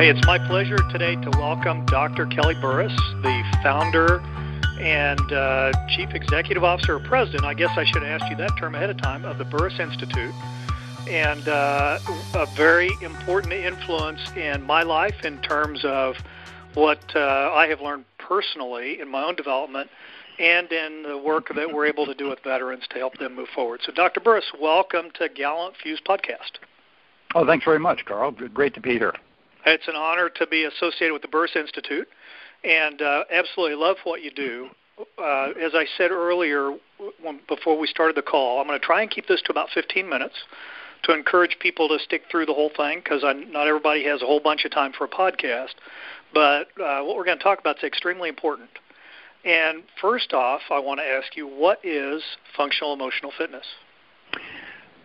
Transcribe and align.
Hey, 0.00 0.08
it's 0.08 0.26
my 0.26 0.38
pleasure 0.38 0.78
today 0.90 1.14
to 1.14 1.30
welcome 1.32 1.84
Dr. 1.84 2.24
Kelly 2.24 2.54
Burris, 2.54 2.96
the 3.20 3.44
founder 3.62 4.20
and 4.80 5.30
uh, 5.30 5.72
Chief 5.88 6.14
Executive 6.14 6.64
Officer 6.64 6.96
or 6.96 7.00
President, 7.00 7.44
I 7.44 7.52
guess 7.52 7.76
I 7.76 7.84
should 7.84 8.02
have 8.02 8.22
asked 8.22 8.30
you 8.30 8.36
that 8.38 8.56
term 8.58 8.74
ahead 8.74 8.88
of 8.88 8.96
time, 8.96 9.26
of 9.26 9.36
the 9.36 9.44
Burris 9.44 9.78
Institute, 9.78 10.32
and 11.06 11.46
uh, 11.46 11.98
a 12.32 12.46
very 12.56 12.88
important 13.02 13.52
influence 13.52 14.22
in 14.36 14.62
my 14.62 14.82
life 14.84 15.22
in 15.22 15.36
terms 15.42 15.84
of 15.84 16.16
what 16.72 17.14
uh, 17.14 17.52
I 17.52 17.66
have 17.66 17.82
learned 17.82 18.06
personally 18.16 19.02
in 19.02 19.10
my 19.10 19.22
own 19.22 19.36
development 19.36 19.90
and 20.38 20.72
in 20.72 21.02
the 21.02 21.18
work 21.18 21.54
that 21.54 21.74
we're 21.74 21.84
able 21.84 22.06
to 22.06 22.14
do 22.14 22.30
with 22.30 22.38
veterans 22.42 22.84
to 22.88 22.96
help 22.96 23.18
them 23.18 23.36
move 23.36 23.48
forward. 23.54 23.82
So, 23.84 23.92
Dr. 23.92 24.20
Burris, 24.20 24.50
welcome 24.58 25.10
to 25.18 25.28
Gallant 25.28 25.74
Few's 25.76 26.00
Podcast. 26.00 26.52
Oh, 27.34 27.44
thanks 27.44 27.66
very 27.66 27.78
much, 27.78 28.06
Carl. 28.06 28.30
Great 28.30 28.72
to 28.72 28.80
be 28.80 28.92
here. 28.92 29.12
It's 29.70 29.86
an 29.86 29.94
honor 29.94 30.28
to 30.28 30.46
be 30.48 30.64
associated 30.64 31.12
with 31.12 31.22
the 31.22 31.28
Burris 31.28 31.54
Institute 31.54 32.08
and 32.64 33.00
uh, 33.00 33.22
absolutely 33.30 33.76
love 33.76 33.98
what 34.02 34.20
you 34.20 34.32
do. 34.32 34.68
Uh, 35.16 35.50
as 35.62 35.72
I 35.74 35.86
said 35.96 36.10
earlier 36.10 36.76
when, 37.22 37.38
before 37.48 37.78
we 37.78 37.86
started 37.86 38.16
the 38.16 38.22
call, 38.22 38.60
I'm 38.60 38.66
going 38.66 38.78
to 38.78 38.84
try 38.84 39.00
and 39.02 39.10
keep 39.10 39.28
this 39.28 39.40
to 39.42 39.52
about 39.52 39.68
15 39.72 40.08
minutes 40.08 40.34
to 41.04 41.14
encourage 41.14 41.56
people 41.60 41.88
to 41.88 41.98
stick 42.00 42.22
through 42.30 42.46
the 42.46 42.52
whole 42.52 42.72
thing 42.76 42.98
because 42.98 43.22
not 43.22 43.68
everybody 43.68 44.04
has 44.04 44.22
a 44.22 44.26
whole 44.26 44.40
bunch 44.40 44.64
of 44.64 44.72
time 44.72 44.92
for 44.92 45.04
a 45.04 45.08
podcast. 45.08 45.74
But 46.34 46.66
uh, 46.82 47.02
what 47.02 47.16
we're 47.16 47.24
going 47.24 47.38
to 47.38 47.44
talk 47.44 47.60
about 47.60 47.78
is 47.78 47.84
extremely 47.84 48.28
important. 48.28 48.70
And 49.44 49.84
first 50.00 50.32
off, 50.32 50.62
I 50.70 50.80
want 50.80 50.98
to 50.98 51.06
ask 51.06 51.36
you 51.36 51.46
what 51.46 51.78
is 51.84 52.22
functional 52.56 52.92
emotional 52.92 53.32
fitness? 53.38 53.64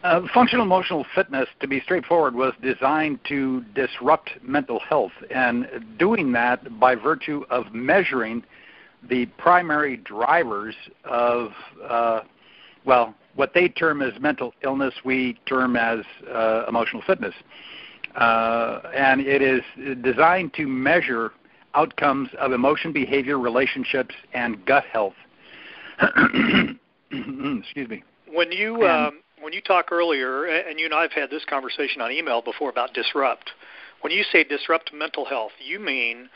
Uh, 0.06 0.22
functional 0.36 0.64
emotional 0.64 1.04
fitness, 1.16 1.50
to 1.60 1.68
be 1.68 1.80
straightforward, 1.80 2.36
was 2.36 2.54
designed 2.62 3.20
to 3.24 3.62
disrupt 3.74 4.30
mental 4.44 4.80
health, 4.80 5.12
and 5.32 5.68
doing 5.98 6.32
that 6.32 6.80
by 6.80 6.94
virtue 6.94 7.44
of 7.50 7.74
measuring 7.74 8.44
the 9.10 9.26
primary 9.40 9.98
drivers 9.98 10.76
of, 11.06 11.50
uh, 11.90 12.20
well, 12.86 13.16
what 13.34 13.56
they 13.56 13.68
term 13.68 14.04
as 14.04 14.14
mental 14.22 14.54
illness, 14.64 14.94
we 15.04 15.34
term 15.48 15.76
as 15.76 16.06
uh, 16.32 16.66
emotional 16.68 17.02
fitness. 17.02 17.34
Uh, 18.14 18.82
and 18.96 19.22
it 19.22 19.42
is 19.42 19.64
designed 20.04 20.54
to 20.54 20.68
measure 20.68 21.32
outcomes 21.74 22.30
of 22.38 22.52
emotion, 22.52 22.94
behavior, 22.94 23.40
relationships, 23.40 24.14
and 24.36 24.64
gut 24.68 24.86
health. 24.86 25.16
Excuse 27.10 27.90
me. 27.90 28.04
When 28.28 28.52
you 28.52 28.86
um, 28.86 29.22
when 29.46 29.54
you 29.54 29.62
talk 29.62 29.92
earlier, 29.92 30.46
and 30.46 30.80
you 30.80 30.86
and 30.86 30.94
I 30.94 31.04
have 31.04 31.12
had 31.12 31.30
this 31.30 31.46
conversation 31.46 32.02
on 32.02 32.12
email 32.12 32.42
before 32.42 32.72
about 32.72 32.96
disrupt. 32.96 33.52
When 34.02 34.12
you 34.12 34.24
say 34.32 34.44
disrupt 34.44 34.92
mental 34.92 35.24
health, 35.24 35.52
you 35.64 35.80
mean 35.80 36.30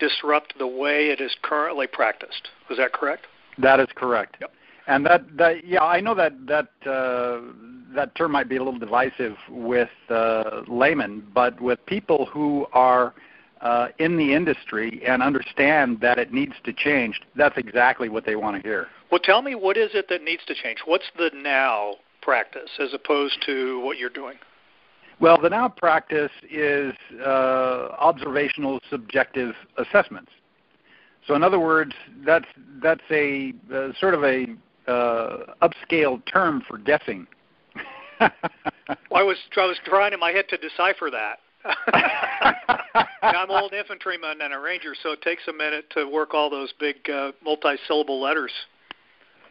disrupt 0.00 0.58
the 0.58 0.66
way 0.66 1.10
it 1.10 1.20
is 1.20 1.34
currently 1.42 1.86
practiced. 1.86 2.48
Is 2.68 2.76
that 2.78 2.92
correct? 2.92 3.28
That 3.56 3.78
is 3.78 3.86
correct. 3.94 4.38
Yep. 4.40 4.52
And 4.88 5.06
that, 5.06 5.36
that 5.36 5.64
yeah, 5.64 5.84
I 5.84 6.00
know 6.00 6.14
that 6.16 6.32
that 6.46 6.68
uh, 6.84 7.40
that 7.94 8.14
term 8.16 8.32
might 8.32 8.48
be 8.48 8.56
a 8.56 8.64
little 8.64 8.80
divisive 8.80 9.36
with 9.48 9.88
uh, 10.10 10.62
laymen, 10.66 11.24
but 11.32 11.60
with 11.60 11.84
people 11.86 12.26
who 12.26 12.66
are 12.72 13.14
uh, 13.60 13.88
in 13.98 14.16
the 14.16 14.34
industry 14.34 15.02
and 15.06 15.22
understand 15.22 16.00
that 16.00 16.18
it 16.18 16.32
needs 16.32 16.54
to 16.64 16.72
change, 16.72 17.20
that's 17.36 17.56
exactly 17.56 18.08
what 18.08 18.26
they 18.26 18.34
want 18.34 18.60
to 18.60 18.68
hear. 18.68 18.88
Well, 19.10 19.20
tell 19.22 19.40
me 19.40 19.54
what 19.54 19.76
is 19.76 19.90
it 19.94 20.06
that 20.08 20.24
needs 20.24 20.44
to 20.46 20.54
change? 20.54 20.80
What's 20.84 21.06
the 21.16 21.30
now 21.32 21.94
practice 22.26 22.68
as 22.80 22.92
opposed 22.92 23.40
to 23.46 23.80
what 23.80 23.98
you're 23.98 24.10
doing? 24.10 24.36
Well, 25.20 25.40
the 25.40 25.48
now 25.48 25.68
practice 25.68 26.32
is 26.50 26.92
uh, 27.24 27.94
observational 27.98 28.80
subjective 28.90 29.54
assessments. 29.78 30.32
So, 31.26 31.34
in 31.34 31.44
other 31.44 31.60
words, 31.60 31.92
that's 32.24 32.46
that's 32.82 33.04
a 33.10 33.54
uh, 33.72 33.92
sort 33.98 34.14
of 34.14 34.24
a 34.24 34.46
uh, 34.88 35.54
upscale 35.62 36.20
term 36.26 36.62
for 36.68 36.78
guessing. 36.78 37.28
well, 38.20 38.30
I 39.14 39.22
was 39.22 39.36
I 39.56 39.64
was 39.64 39.78
trying 39.84 40.12
in 40.12 40.20
my 40.20 40.32
head 40.32 40.48
to 40.48 40.56
decipher 40.56 41.10
that. 41.10 41.38
I'm 43.22 43.50
old 43.50 43.72
infantryman 43.72 44.40
and 44.42 44.52
a 44.52 44.58
ranger, 44.58 44.94
so 45.00 45.12
it 45.12 45.22
takes 45.22 45.42
a 45.48 45.52
minute 45.52 45.88
to 45.90 46.08
work 46.08 46.34
all 46.34 46.50
those 46.50 46.72
big 46.78 47.08
uh, 47.08 47.32
multi-syllable 47.42 48.20
letters. 48.20 48.52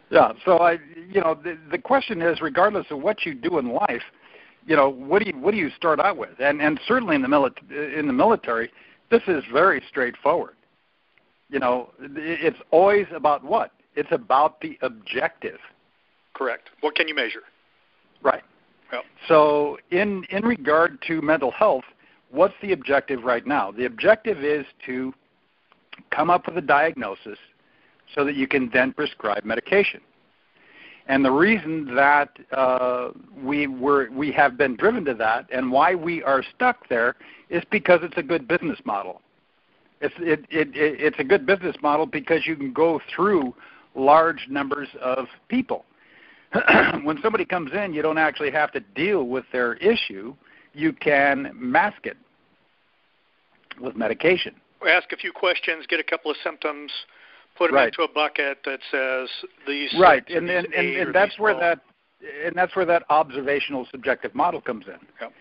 Yeah. 0.10 0.34
So 0.44 0.60
I, 0.60 0.74
you 1.10 1.22
know, 1.22 1.38
the 1.42 1.58
the 1.72 1.78
question 1.78 2.22
is, 2.22 2.42
regardless 2.42 2.88
of 2.92 3.02
what 3.02 3.26
you 3.26 3.34
do 3.34 3.58
in 3.58 3.72
life, 3.72 4.04
you 4.66 4.76
know, 4.76 4.90
what 4.90 5.22
do 5.22 5.30
you 5.30 5.38
what 5.38 5.52
do 5.52 5.58
you 5.58 5.70
start 5.72 6.00
out 6.00 6.18
with? 6.18 6.40
And 6.40 6.62
and 6.62 6.80
certainly 6.88 7.16
in 7.16 7.22
the 7.22 7.28
mili- 7.28 7.98
in 7.98 8.08
the 8.08 8.14
military, 8.14 8.72
this 9.10 9.22
is 9.28 9.44
very 9.52 9.82
straightforward. 9.90 10.56
You 11.50 11.60
know, 11.60 11.90
it's 12.00 12.60
always 12.72 13.06
about 13.14 13.44
what? 13.44 13.72
It's 13.96 14.12
about 14.12 14.62
the 14.62 14.78
objective. 14.82 15.60
Correct. 16.34 16.70
What 16.82 16.96
can 16.96 17.08
you 17.08 17.16
measure? 17.16 17.44
Right. 18.22 18.44
Yep. 18.92 19.04
So 19.28 19.78
in 19.92 20.24
in 20.30 20.44
regard 20.44 21.02
to 21.08 21.22
mental 21.22 21.52
health, 21.52 21.86
what's 22.30 22.56
the 22.62 22.74
objective 22.74 23.24
right 23.24 23.46
now? 23.46 23.72
The 23.72 23.86
objective 23.86 24.44
is 24.44 24.66
to 24.86 25.14
come 26.12 26.30
up 26.30 26.48
with 26.48 26.58
a 26.58 26.62
diagnosis 26.62 27.38
so 28.16 28.24
that 28.24 28.36
you 28.36 28.48
can 28.48 28.70
then 28.74 28.94
prescribe 28.94 29.44
medication. 29.44 30.02
And 31.08 31.24
the 31.24 31.32
reason 31.32 31.94
that 31.94 32.30
uh, 32.52 33.10
we 33.44 33.68
were 33.68 34.10
we 34.12 34.32
have 34.32 34.58
been 34.58 34.76
driven 34.76 35.06
to 35.06 35.14
that, 35.16 35.46
and 35.52 35.72
why 35.72 35.94
we 35.94 36.24
are 36.24 36.44
stuck 36.56 36.90
there, 36.90 37.16
is 37.50 37.64
because 37.70 38.00
it's 38.02 38.18
a 38.18 38.24
good 38.24 38.48
business 38.48 38.80
model. 38.86 39.22
It's 40.02 40.16
it, 40.18 40.46
it, 40.50 40.70
it 40.76 41.00
it's 41.00 41.20
a 41.20 41.24
good 41.24 41.46
business 41.46 41.76
model 41.84 42.08
because 42.08 42.48
you 42.48 42.56
can 42.56 42.74
go 42.74 43.00
through 43.16 43.54
large 43.94 44.48
numbers 44.50 44.90
of 45.00 45.28
people. 45.48 45.86
when 47.04 47.20
somebody 47.22 47.46
comes 47.46 47.72
in, 47.74 47.94
you 47.94 48.02
don't 48.02 48.18
actually 48.18 48.52
have 48.52 48.72
to 48.72 48.80
deal 48.80 49.26
with 49.26 49.46
their 49.52 49.76
issue. 49.76 50.34
You 50.74 50.92
can 50.92 51.52
mask 51.54 52.06
it 52.06 52.18
with 53.80 53.96
medication. 53.96 54.56
Ask 54.88 55.12
a 55.12 55.18
few 55.18 55.32
questions, 55.32 55.86
get 55.88 56.00
a 56.00 56.04
couple 56.04 56.30
of 56.30 56.38
symptoms, 56.44 56.92
put 57.56 57.68
them 57.68 57.76
right. 57.76 57.88
into 57.88 58.04
a 58.04 58.14
bucket 58.14 58.60
that 58.66 58.80
says 58.92 59.30
these 59.68 59.94
right, 60.00 60.28
and 60.30 60.50
and, 60.50 60.68
and, 60.74 60.88
and 60.96 61.16
that's 61.16 61.38
where 61.40 61.58
that 61.60 61.80
and 62.46 62.56
that's 62.56 62.76
where 62.76 62.86
that 62.86 63.04
observational 63.10 63.88
subjective 63.92 64.34
model 64.36 64.62
comes 64.62 64.86
in. 64.88 64.98
Yep. 65.22 65.34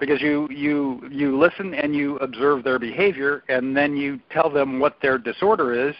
Because 0.00 0.20
you 0.20 0.48
you 0.50 1.02
you 1.10 1.38
listen 1.38 1.74
and 1.74 1.94
you 1.94 2.16
observe 2.18 2.64
their 2.64 2.78
behavior, 2.78 3.44
and 3.48 3.76
then 3.76 3.96
you 3.96 4.18
tell 4.30 4.50
them 4.50 4.80
what 4.80 4.96
their 5.02 5.18
disorder 5.18 5.88
is, 5.88 5.94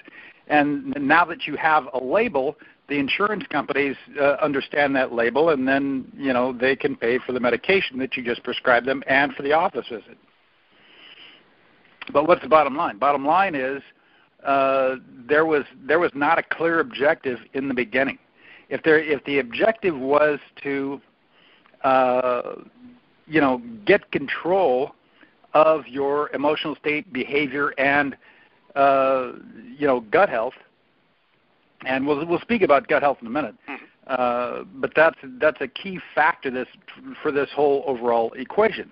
and 0.49 0.95
now 0.99 1.25
that 1.25 1.47
you 1.47 1.57
have 1.57 1.85
a 1.95 2.03
label, 2.03 2.57
the 2.89 2.99
insurance 2.99 3.45
companies 3.51 3.97
uh, 4.21 4.37
understand 4.43 4.97
that 4.97 5.13
label, 5.13 5.51
and 5.51 5.69
then 5.69 6.11
you 6.17 6.33
know 6.33 6.53
they 6.53 6.75
can 6.75 6.97
pay 6.97 7.19
for 7.19 7.33
the 7.33 7.41
medication 7.41 7.99
that 7.99 8.17
you 8.17 8.25
just 8.25 8.43
prescribed 8.43 8.87
them 8.87 9.03
and 9.07 9.35
for 9.35 9.43
the 9.43 9.53
office 9.53 9.87
visit. 9.89 10.19
But 12.13 12.27
what's 12.27 12.43
the 12.43 12.49
bottom 12.49 12.77
line? 12.77 12.99
Bottom 12.99 13.25
line 13.25 13.55
is 13.55 13.83
uh, 14.45 14.97
there 15.29 15.47
was 15.47 15.65
there 15.87 15.99
was 15.99 16.11
not 16.15 16.39
a 16.39 16.43
clear 16.43 16.81
objective 16.81 17.39
in 17.55 17.69
the 17.69 17.75
beginning. 17.75 18.19
If 18.69 18.83
there 18.83 18.99
if 18.99 19.25
the 19.25 19.39
objective 19.39 19.97
was 19.97 20.39
to 20.63 21.01
uh, 21.85 22.55
you 23.27 23.41
know 23.41 23.63
get 23.85 24.11
control 24.13 24.95
of 25.55 25.87
your 25.87 26.31
emotional 26.31 26.75
state, 26.77 27.13
behavior, 27.13 27.75
and 27.79 28.17
uh, 28.75 29.33
you 29.79 29.87
know 29.87 30.01
gut 30.01 30.29
health, 30.29 30.55
and 31.85 32.07
we'll 32.07 32.27
we'll 32.27 32.41
speak 32.41 32.63
about 32.63 32.89
gut 32.89 33.03
health 33.03 33.19
in 33.21 33.27
a 33.27 33.31
minute. 33.31 33.55
Mm-hmm. 33.69 33.85
Uh, 34.09 34.65
but 34.77 34.93
that's 34.97 35.19
that's 35.41 35.61
a 35.61 35.69
key 35.69 36.01
factor 36.15 36.51
this 36.51 36.67
for 37.23 37.31
this 37.31 37.49
whole 37.55 37.85
overall 37.87 38.33
equation. 38.33 38.91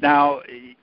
Now, 0.00 0.40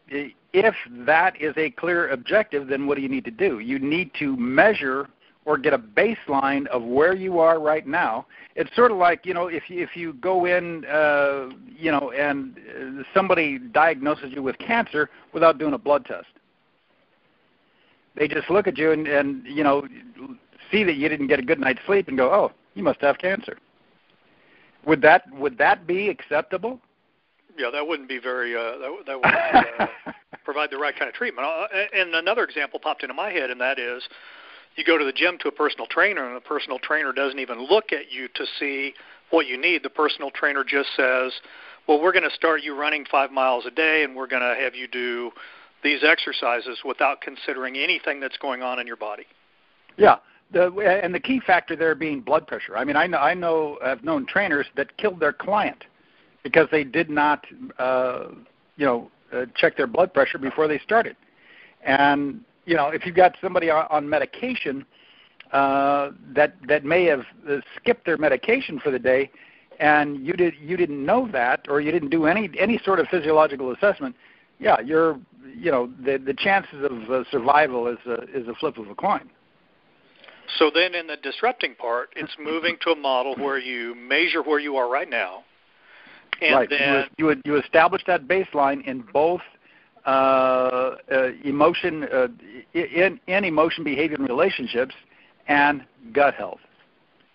if 0.09 0.75
that 1.05 1.39
is 1.41 1.53
a 1.57 1.69
clear 1.71 2.09
objective, 2.09 2.67
then 2.67 2.87
what 2.87 2.95
do 2.95 3.01
you 3.01 3.09
need 3.09 3.25
to 3.25 3.31
do? 3.31 3.59
You 3.59 3.79
need 3.79 4.11
to 4.19 4.35
measure 4.37 5.07
or 5.45 5.57
get 5.57 5.73
a 5.73 5.79
baseline 5.79 6.67
of 6.67 6.83
where 6.83 7.15
you 7.15 7.39
are 7.39 7.59
right 7.59 7.87
now. 7.87 8.25
It's 8.55 8.73
sort 8.75 8.91
of 8.91 8.97
like 8.97 9.25
you 9.25 9.33
know 9.33 9.47
if 9.47 9.69
you, 9.69 9.81
if 9.81 9.95
you 9.95 10.13
go 10.13 10.45
in, 10.45 10.83
uh, 10.85 11.49
you 11.65 11.91
know, 11.91 12.11
and 12.11 13.05
somebody 13.13 13.57
diagnoses 13.57 14.33
you 14.33 14.43
with 14.43 14.57
cancer 14.59 15.09
without 15.33 15.57
doing 15.57 15.73
a 15.73 15.77
blood 15.77 16.05
test. 16.05 16.27
They 18.15 18.27
just 18.27 18.49
look 18.49 18.67
at 18.67 18.77
you 18.77 18.91
and, 18.91 19.07
and 19.07 19.45
you 19.47 19.63
know 19.63 19.87
see 20.69 20.83
that 20.83 20.95
you 20.95 21.07
didn't 21.07 21.27
get 21.27 21.39
a 21.39 21.43
good 21.43 21.59
night's 21.59 21.79
sleep 21.85 22.09
and 22.09 22.17
go, 22.17 22.33
oh, 22.33 22.51
you 22.73 22.83
must 22.83 22.99
have 23.01 23.17
cancer. 23.17 23.57
Would 24.85 25.01
that 25.01 25.31
would 25.33 25.57
that 25.57 25.87
be 25.87 26.09
acceptable? 26.09 26.81
Yeah, 27.57 27.69
that 27.71 27.87
wouldn't 27.87 28.09
be 28.09 28.19
very 28.19 28.55
uh, 28.55 28.77
that, 28.77 28.91
that 29.05 29.17
would 29.17 29.87
uh, 30.05 30.11
provide 30.43 30.71
the 30.71 30.77
right 30.77 30.97
kind 30.97 31.09
of 31.09 31.15
treatment. 31.15 31.47
Uh, 31.47 31.67
and 31.93 32.13
another 32.15 32.43
example 32.43 32.79
popped 32.79 33.03
into 33.03 33.13
my 33.13 33.29
head, 33.31 33.49
and 33.49 33.59
that 33.59 33.79
is, 33.79 34.03
you 34.75 34.83
go 34.83 34.97
to 34.97 35.05
the 35.05 35.11
gym 35.11 35.37
to 35.39 35.47
a 35.47 35.51
personal 35.51 35.87
trainer, 35.87 36.25
and 36.25 36.35
the 36.35 36.41
personal 36.41 36.79
trainer 36.79 37.11
doesn't 37.11 37.39
even 37.39 37.65
look 37.67 37.91
at 37.91 38.11
you 38.11 38.27
to 38.35 38.45
see 38.59 38.93
what 39.31 39.47
you 39.47 39.59
need. 39.59 39.83
The 39.83 39.89
personal 39.89 40.31
trainer 40.31 40.63
just 40.63 40.89
says, 40.95 41.33
"Well, 41.87 42.01
we're 42.01 42.13
going 42.13 42.29
to 42.29 42.35
start 42.35 42.63
you 42.63 42.75
running 42.75 43.05
five 43.09 43.31
miles 43.31 43.65
a 43.65 43.71
day, 43.71 44.03
and 44.03 44.15
we're 44.15 44.27
going 44.27 44.43
to 44.43 44.61
have 44.61 44.75
you 44.75 44.87
do 44.87 45.31
these 45.83 46.03
exercises 46.03 46.79
without 46.83 47.21
considering 47.21 47.77
anything 47.77 48.19
that's 48.19 48.37
going 48.37 48.61
on 48.61 48.79
in 48.79 48.87
your 48.87 48.95
body. 48.95 49.25
Yeah, 49.97 50.17
the, 50.51 50.71
and 51.03 51.13
the 51.13 51.19
key 51.19 51.39
factor 51.45 51.75
there 51.75 51.95
being 51.95 52.21
blood 52.21 52.47
pressure. 52.47 52.77
I 52.77 52.83
mean, 52.83 52.95
I 52.95 53.07
know 53.07 53.17
I 53.17 53.33
know 53.33 53.77
I've 53.83 54.03
known 54.03 54.25
trainers 54.25 54.65
that 54.75 54.95
killed 54.97 55.19
their 55.19 55.33
client 55.33 55.83
because 56.47 56.69
they 56.71 56.85
did 56.85 57.09
not, 57.09 57.45
uh, 57.77 58.27
you 58.77 58.85
know, 58.85 59.11
uh, 59.33 59.45
check 59.55 59.75
their 59.75 59.85
blood 59.85 60.13
pressure 60.13 60.37
before 60.37 60.65
they 60.65 60.79
started. 60.79 61.17
And 61.83 62.41
you 62.65 62.75
know, 62.75 62.87
if 62.87 63.05
you've 63.05 63.15
got 63.15 63.35
somebody 63.41 63.69
on, 63.69 63.85
on 63.89 64.09
medication 64.09 64.85
uh, 65.51 66.11
that 66.33 66.55
that 66.67 66.85
may 66.85 67.03
have 67.05 67.25
uh, 67.49 67.57
skipped 67.75 68.05
their 68.05 68.17
medication 68.17 68.79
for 68.79 68.91
the 68.91 68.99
day, 68.99 69.29
and 69.79 70.25
you 70.25 70.33
did 70.33 70.53
you 70.61 70.77
didn't 70.77 71.05
know 71.05 71.27
that, 71.33 71.65
or 71.67 71.81
you 71.81 71.91
didn't 71.91 72.09
do 72.09 72.25
any 72.27 72.49
any 72.57 72.79
sort 72.85 73.01
of 73.01 73.07
physiological 73.09 73.73
assessment, 73.73 74.15
yeah, 74.57 74.79
you're 74.79 75.19
you 75.53 75.69
know 75.69 75.91
the 76.05 76.17
the 76.17 76.33
chances 76.33 76.81
of 76.89 77.11
uh, 77.11 77.23
survival 77.29 77.87
is 77.87 77.99
a, 78.05 78.21
is 78.33 78.47
a 78.47 78.55
flip 78.55 78.77
of 78.77 78.89
a 78.89 78.95
coin. 78.95 79.29
So 80.59 80.71
then, 80.73 80.95
in 80.95 81.07
the 81.07 81.17
disrupting 81.17 81.75
part, 81.75 82.13
it's 82.15 82.33
moving 82.39 82.77
to 82.83 82.91
a 82.91 82.95
model 82.95 83.35
where 83.35 83.59
you 83.59 83.95
measure 83.95 84.41
where 84.41 84.59
you 84.59 84.77
are 84.77 84.89
right 84.89 85.09
now, 85.09 85.43
and 86.41 86.55
right. 86.55 86.69
then 86.69 87.05
you 87.17 87.25
would 87.25 87.41
you 87.45 87.57
establish 87.57 88.01
that 88.07 88.27
baseline 88.27 88.85
in 88.85 89.03
both 89.13 89.41
uh, 90.05 90.09
uh, 91.11 91.29
emotion 91.43 92.05
uh, 92.05 92.27
in 92.73 93.19
in 93.27 93.43
emotion 93.43 93.83
behavior 93.83 94.15
and 94.17 94.27
relationships 94.27 94.95
and 95.47 95.83
gut 96.13 96.33
health. 96.33 96.59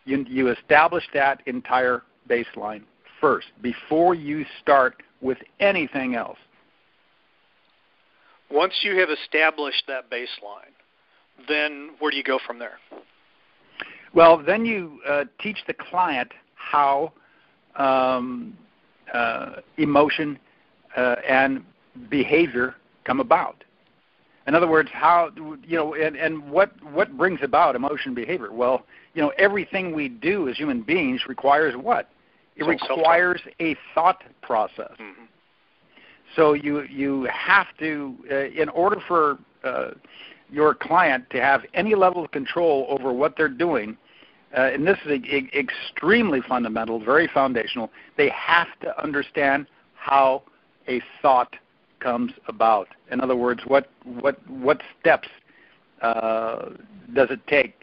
You 0.05 0.25
you 0.29 0.49
establish 0.49 1.05
that 1.15 1.43
entire 1.47 2.03
baseline 2.29 2.83
first 3.21 3.49
before 3.61 4.15
you 4.15 4.44
start 4.61 5.03
with 5.21 5.39
anything 5.61 6.15
else. 6.15 6.39
Once 8.50 8.81
you 8.83 8.99
have 8.99 9.09
established 9.09 9.85
that 9.89 10.11
baseline, 10.11 10.75
then 11.49 11.91
where 11.99 12.11
do 12.11 12.17
you 12.17 12.25
go 12.25 12.39
from 12.47 12.59
there? 12.59 12.79
Well, 14.15 14.43
then 14.43 14.67
you 14.67 15.00
uh, 15.09 15.25
teach 15.41 15.59
the 15.67 15.73
client 15.73 16.33
how 16.55 17.12
um, 17.77 18.56
uh, 19.12 19.61
emotion 19.76 20.38
uh, 20.97 21.17
and 21.29 21.64
behavior 22.09 22.75
come 23.05 23.20
about. 23.20 23.64
In 24.47 24.55
other 24.55 24.69
words, 24.69 24.88
how 24.93 25.31
you 25.37 25.76
know, 25.76 25.94
and, 25.94 26.17
and 26.17 26.50
what 26.50 26.73
what 26.93 27.17
brings 27.17 27.41
about 27.43 27.76
emotion 27.76 28.12
behavior? 28.12 28.53
Well, 28.53 28.85
you 29.14 29.23
know, 29.23 29.32
everything 29.38 29.94
we 29.94 30.09
do 30.09 30.49
as 30.49 30.56
human 30.56 30.82
beings 30.82 31.23
requires 31.29 31.76
what? 31.76 32.09
It 32.56 32.64
requires 32.64 33.41
a 33.61 33.76
thought 33.94 34.23
process. 34.43 34.93
Mm-hmm. 35.00 35.25
So 36.35 36.55
you 36.55 36.82
you 36.82 37.29
have 37.32 37.67
to, 37.79 38.17
uh, 38.31 38.37
in 38.61 38.69
order 38.70 38.99
for 39.06 39.38
uh, 39.62 39.91
your 40.50 40.75
client 40.75 41.31
to 41.31 41.41
have 41.41 41.62
any 41.75 41.94
level 41.94 42.25
of 42.25 42.31
control 42.32 42.87
over 42.88 43.12
what 43.12 43.37
they're 43.37 43.49
doing, 43.49 43.97
uh, 44.57 44.61
and 44.61 44.87
this 44.87 44.99
is 45.07 45.23
extremely 45.55 46.41
fundamental, 46.47 47.03
very 47.03 47.29
foundational. 47.29 47.91
They 48.17 48.31
have 48.31 48.69
to 48.83 49.03
understand 49.03 49.67
how 49.95 50.43
a 50.89 51.01
thought 51.21 51.55
comes 52.01 52.33
about. 52.49 52.89
In 53.11 53.21
other 53.21 53.37
words, 53.37 53.63
what 53.67 53.91
what 54.05 54.37
what 54.49 54.81
steps 55.01 55.29
uh, 56.03 56.71
does 57.15 57.29
it 57.31 57.41
take 57.47 57.75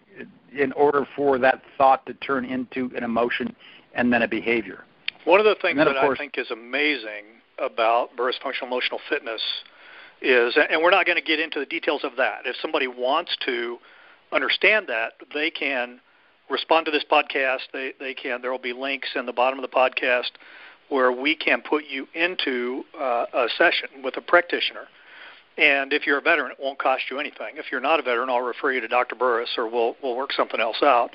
in 0.51 0.71
order 0.74 1.07
for 1.16 1.38
that 1.39 1.62
thought 1.77 2.06
to 2.06 2.13
turn 2.16 2.45
into 2.45 2.92
an 2.95 3.04
emotion 3.04 3.56
and 3.94 4.12
then 4.12 4.21
a 4.21 4.27
behavior? 4.27 4.83
One 5.25 5.39
of 5.39 5.45
the 5.45 5.56
things 5.62 5.77
then, 5.77 5.86
that 5.86 6.01
course, 6.01 6.18
I 6.19 6.24
think 6.24 6.38
is 6.38 6.51
amazing 6.51 7.25
about 7.57 8.16
Burris 8.16 8.38
Functional 8.42 8.68
Emotional 8.68 9.00
Fitness 9.10 9.42
is, 10.21 10.57
and 10.57 10.81
we're 10.81 10.92
not 10.92 11.06
going 11.06 11.18
to 11.18 11.24
get 11.24 11.39
into 11.39 11.60
the 11.60 11.66
details 11.66 12.04
of 12.04 12.12
that. 12.18 12.42
If 12.45 12.56
somebody 12.62 12.88
wants 12.88 13.36
to 13.45 13.77
understand 14.31 14.88
that, 14.88 15.13
they 15.33 15.50
can 15.50 16.00
respond 16.49 16.85
to 16.85 16.91
this 16.91 17.05
podcast. 17.09 17.59
They 17.73 17.93
they 17.99 18.13
can. 18.13 18.41
There 18.41 18.51
will 18.51 18.59
be 18.59 18.73
links 18.73 19.09
in 19.15 19.25
the 19.25 19.33
bottom 19.33 19.59
of 19.59 19.69
the 19.69 19.75
podcast 19.75 20.31
where 20.89 21.11
we 21.11 21.35
can 21.35 21.61
put 21.61 21.85
you 21.87 22.07
into 22.15 22.83
uh, 22.99 23.25
a 23.33 23.47
session 23.57 23.89
with 24.03 24.17
a 24.17 24.21
practitioner. 24.21 24.87
And 25.57 25.93
if 25.93 26.07
you're 26.07 26.17
a 26.17 26.21
veteran, 26.21 26.51
it 26.51 26.57
won't 26.59 26.79
cost 26.79 27.03
you 27.11 27.19
anything. 27.19 27.57
If 27.57 27.65
you're 27.71 27.81
not 27.81 27.99
a 27.99 28.03
veteran, 28.03 28.29
I'll 28.29 28.41
refer 28.41 28.71
you 28.71 28.81
to 28.81 28.87
Dr. 28.87 29.15
Burris, 29.15 29.49
or 29.57 29.69
we'll 29.69 29.95
we'll 30.01 30.15
work 30.15 30.31
something 30.31 30.59
else 30.59 30.81
out. 30.81 31.11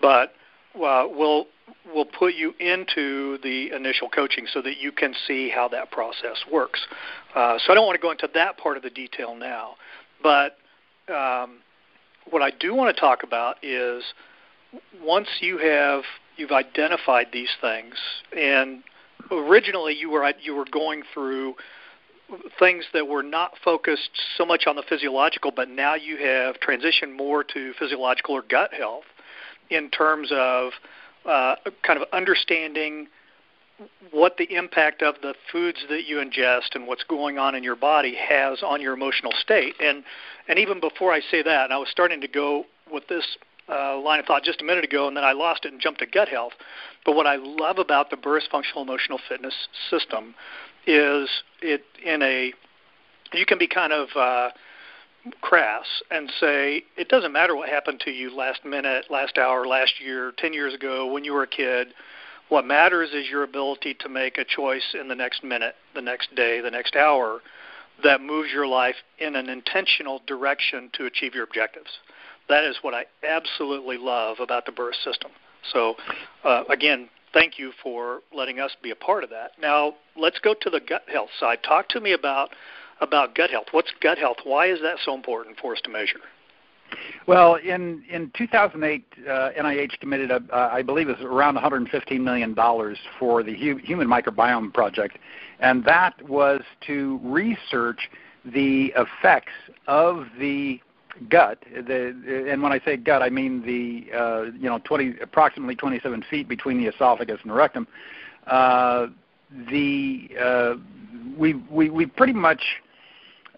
But 0.00 0.32
uh, 0.74 1.06
we'll 1.08 1.46
we'll 1.94 2.06
put 2.06 2.34
you 2.34 2.54
into 2.58 3.38
the 3.42 3.70
initial 3.74 4.08
coaching 4.08 4.46
so 4.52 4.62
that 4.62 4.78
you 4.78 4.92
can 4.92 5.14
see 5.26 5.50
how 5.50 5.68
that 5.68 5.90
process 5.90 6.44
works. 6.50 6.80
Uh, 7.34 7.58
so 7.58 7.72
I 7.72 7.74
don't 7.74 7.86
want 7.86 7.96
to 7.96 8.02
go 8.02 8.10
into 8.10 8.28
that 8.34 8.56
part 8.58 8.76
of 8.76 8.82
the 8.82 8.90
detail 8.90 9.34
now, 9.34 9.74
but 10.22 10.56
um, 11.12 11.58
what 12.30 12.42
I 12.42 12.50
do 12.50 12.74
want 12.74 12.94
to 12.94 13.00
talk 13.00 13.22
about 13.22 13.56
is 13.62 14.02
once 15.02 15.28
you 15.40 15.58
have 15.58 16.02
you've 16.36 16.52
identified 16.52 17.28
these 17.32 17.50
things, 17.60 17.94
and 18.36 18.82
originally 19.30 19.94
you 19.94 20.10
were 20.10 20.32
you 20.40 20.54
were 20.54 20.66
going 20.70 21.02
through 21.12 21.54
things 22.58 22.84
that 22.94 23.06
were 23.06 23.22
not 23.22 23.52
focused 23.62 24.10
so 24.36 24.44
much 24.46 24.66
on 24.66 24.76
the 24.76 24.82
physiological, 24.88 25.50
but 25.54 25.68
now 25.68 25.94
you 25.94 26.16
have 26.16 26.56
transitioned 26.60 27.14
more 27.16 27.44
to 27.44 27.72
physiological 27.78 28.34
or 28.34 28.42
gut 28.42 28.72
health 28.72 29.04
in 29.68 29.90
terms 29.90 30.30
of 30.32 30.72
uh, 31.26 31.56
kind 31.82 32.00
of 32.00 32.08
understanding 32.12 33.06
what 34.10 34.36
the 34.36 34.54
impact 34.54 35.02
of 35.02 35.16
the 35.22 35.34
foods 35.50 35.78
that 35.88 36.04
you 36.06 36.16
ingest 36.16 36.74
and 36.74 36.86
what's 36.86 37.04
going 37.04 37.38
on 37.38 37.54
in 37.54 37.62
your 37.64 37.76
body 37.76 38.14
has 38.14 38.62
on 38.62 38.80
your 38.80 38.94
emotional 38.94 39.32
state. 39.40 39.74
And 39.80 40.04
and 40.48 40.58
even 40.58 40.80
before 40.80 41.12
I 41.12 41.20
say 41.20 41.42
that, 41.42 41.70
I 41.70 41.76
was 41.76 41.88
starting 41.88 42.20
to 42.20 42.28
go 42.28 42.64
with 42.90 43.08
this 43.08 43.36
uh, 43.68 43.98
line 43.98 44.20
of 44.20 44.26
thought 44.26 44.42
just 44.42 44.60
a 44.60 44.64
minute 44.64 44.84
ago, 44.84 45.08
and 45.08 45.16
then 45.16 45.24
I 45.24 45.32
lost 45.32 45.64
it 45.64 45.72
and 45.72 45.80
jumped 45.80 46.00
to 46.00 46.06
gut 46.06 46.28
health. 46.28 46.52
But 47.04 47.14
what 47.14 47.26
I 47.26 47.36
love 47.36 47.78
about 47.78 48.10
the 48.10 48.16
Burris 48.16 48.46
Functional 48.50 48.82
Emotional 48.82 49.18
Fitness 49.28 49.54
System 49.90 50.34
is 50.86 51.28
it 51.60 51.84
in 52.04 52.22
a 52.22 52.52
you 53.32 53.46
can 53.46 53.58
be 53.58 53.66
kind 53.66 53.92
of 53.92 54.08
uh, 54.16 54.50
crass 55.40 55.86
and 56.10 56.30
say 56.40 56.82
it 56.96 57.08
doesn't 57.08 57.32
matter 57.32 57.56
what 57.56 57.68
happened 57.68 58.00
to 58.00 58.10
you 58.10 58.34
last 58.34 58.64
minute, 58.64 59.06
last 59.10 59.38
hour, 59.38 59.66
last 59.66 60.00
year, 60.00 60.32
ten 60.36 60.52
years 60.52 60.74
ago 60.74 61.10
when 61.10 61.24
you 61.24 61.32
were 61.32 61.44
a 61.44 61.48
kid. 61.48 61.88
What 62.48 62.66
matters 62.66 63.10
is 63.14 63.30
your 63.30 63.44
ability 63.44 63.94
to 64.00 64.08
make 64.08 64.36
a 64.36 64.44
choice 64.44 64.94
in 64.98 65.08
the 65.08 65.14
next 65.14 65.42
minute, 65.42 65.74
the 65.94 66.02
next 66.02 66.34
day, 66.34 66.60
the 66.60 66.70
next 66.70 66.96
hour 66.96 67.40
that 68.02 68.20
moves 68.20 68.50
your 68.52 68.66
life 68.66 68.96
in 69.18 69.36
an 69.36 69.48
intentional 69.48 70.20
direction 70.26 70.90
to 70.94 71.06
achieve 71.06 71.34
your 71.34 71.44
objectives. 71.44 71.90
That 72.48 72.64
is 72.64 72.76
what 72.82 72.94
I 72.94 73.04
absolutely 73.26 73.96
love 73.98 74.38
about 74.40 74.66
the 74.66 74.72
Burris 74.72 74.98
system. 75.04 75.30
So, 75.72 75.94
uh, 76.44 76.64
again, 76.68 77.08
thank 77.32 77.58
you 77.58 77.72
for 77.82 78.20
letting 78.34 78.60
us 78.60 78.76
be 78.82 78.90
a 78.90 78.96
part 78.96 79.24
of 79.24 79.30
that. 79.30 79.52
Now, 79.60 79.94
let's 80.16 80.38
go 80.38 80.54
to 80.60 80.70
the 80.70 80.80
gut 80.80 81.02
health 81.06 81.30
side. 81.38 81.58
Talk 81.62 81.88
to 81.90 82.00
me 82.00 82.12
about 82.12 82.50
about 83.00 83.34
gut 83.34 83.50
health. 83.50 83.66
What's 83.72 83.92
gut 84.00 84.18
health? 84.18 84.38
Why 84.44 84.66
is 84.66 84.80
that 84.82 84.96
so 85.04 85.14
important 85.14 85.58
for 85.60 85.72
us 85.72 85.80
to 85.82 85.90
measure? 85.90 86.20
Well, 87.26 87.56
in 87.56 88.04
in 88.10 88.30
2008, 88.36 89.04
uh, 89.26 89.50
NIH 89.58 89.98
committed, 90.00 90.30
a, 90.30 90.42
uh, 90.52 90.70
I 90.72 90.82
believe, 90.82 91.08
it 91.08 91.18
was 91.18 91.26
around 91.26 91.54
115 91.54 92.22
million 92.22 92.54
dollars 92.54 92.98
for 93.18 93.42
the 93.42 93.56
hu- 93.56 93.76
Human 93.76 94.06
Microbiome 94.06 94.72
Project, 94.72 95.18
and 95.60 95.84
that 95.84 96.20
was 96.28 96.60
to 96.86 97.18
research 97.22 98.10
the 98.44 98.92
effects 98.96 99.52
of 99.86 100.26
the 100.38 100.80
gut. 101.28 101.64
The, 101.72 102.46
and 102.48 102.62
when 102.62 102.72
I 102.72 102.80
say 102.84 102.96
gut, 102.96 103.22
I 103.22 103.30
mean 103.30 103.62
the 103.64 104.16
uh, 104.16 104.42
you 104.58 104.68
know 104.68 104.80
20 104.84 105.20
approximately 105.20 105.74
27 105.74 106.24
feet 106.30 106.48
between 106.48 106.78
the 106.78 106.86
esophagus 106.88 107.40
and 107.42 107.50
the 107.50 107.54
rectum. 107.54 107.86
Uh, 108.46 109.08
the 109.70 110.30
uh, 110.40 110.74
we 111.36 111.54
we 111.54 111.90
we 111.90 112.06
pretty 112.06 112.32
much 112.32 112.62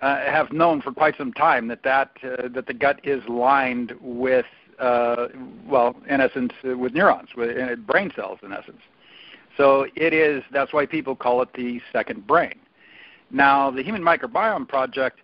uh, 0.03 0.17
have 0.17 0.53
known 0.53 0.83
for 0.83 0.93
quite 0.93 1.17
some 1.17 1.33
time 1.33 1.69
that 1.69 1.83
that 1.83 2.11
uh, 2.23 2.49
that 2.49 2.67
the 2.67 2.75
gut 2.75 3.01
is 3.05 3.23
lined 3.29 3.95
with 4.01 4.47
uh, 4.79 5.29
well, 5.67 5.97
in 6.09 6.21
essence, 6.21 6.53
uh, 6.69 6.77
with 6.77 6.95
neurons, 6.95 7.29
with 7.37 7.57
uh, 7.57 7.77
brain 7.77 8.11
cells, 8.15 8.39
in 8.43 8.53
essence. 8.53 8.81
So 9.57 9.87
it 9.95 10.13
is. 10.13 10.43
That's 10.51 10.73
why 10.73 10.87
people 10.87 11.15
call 11.15 11.43
it 11.43 11.53
the 11.55 11.81
second 11.93 12.27
brain. 12.27 12.55
Now, 13.31 13.71
the 13.71 13.83
Human 13.83 14.03
Microbiome 14.03 14.69
Project 14.69 15.21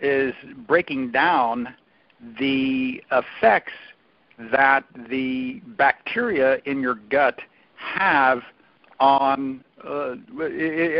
is 0.00 0.34
breaking 0.66 1.10
down 1.10 1.74
the 2.38 3.02
effects 3.12 3.72
that 4.52 4.84
the 5.08 5.60
bacteria 5.76 6.58
in 6.64 6.80
your 6.80 6.94
gut 7.10 7.40
have 7.76 8.42
on 9.00 9.62
uh, 9.84 10.14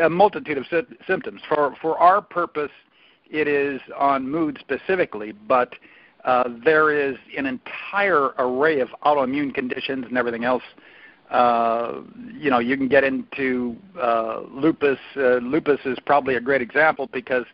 a 0.02 0.08
multitude 0.08 0.58
of 0.58 0.66
sy- 0.70 0.82
symptoms. 1.06 1.40
For 1.48 1.74
for 1.80 1.98
our 1.98 2.22
purpose, 2.22 2.70
it 3.30 3.48
is 3.48 3.80
on 3.96 4.28
mood 4.28 4.58
specifically, 4.60 5.32
but 5.32 5.74
uh, 6.24 6.44
there 6.64 6.90
is 6.90 7.16
an 7.36 7.46
entire 7.46 8.30
array 8.38 8.80
of 8.80 8.88
autoimmune 9.04 9.54
conditions 9.54 10.04
and 10.06 10.16
everything 10.16 10.44
else. 10.44 10.62
Uh, 11.30 12.00
you 12.32 12.50
know, 12.50 12.58
you 12.58 12.76
can 12.76 12.88
get 12.88 13.04
into 13.04 13.76
uh, 14.00 14.40
lupus. 14.50 14.98
Uh, 15.16 15.36
lupus 15.36 15.80
is 15.84 15.98
probably 16.06 16.36
a 16.36 16.40
great 16.40 16.62
example 16.62 17.08
because 17.12 17.44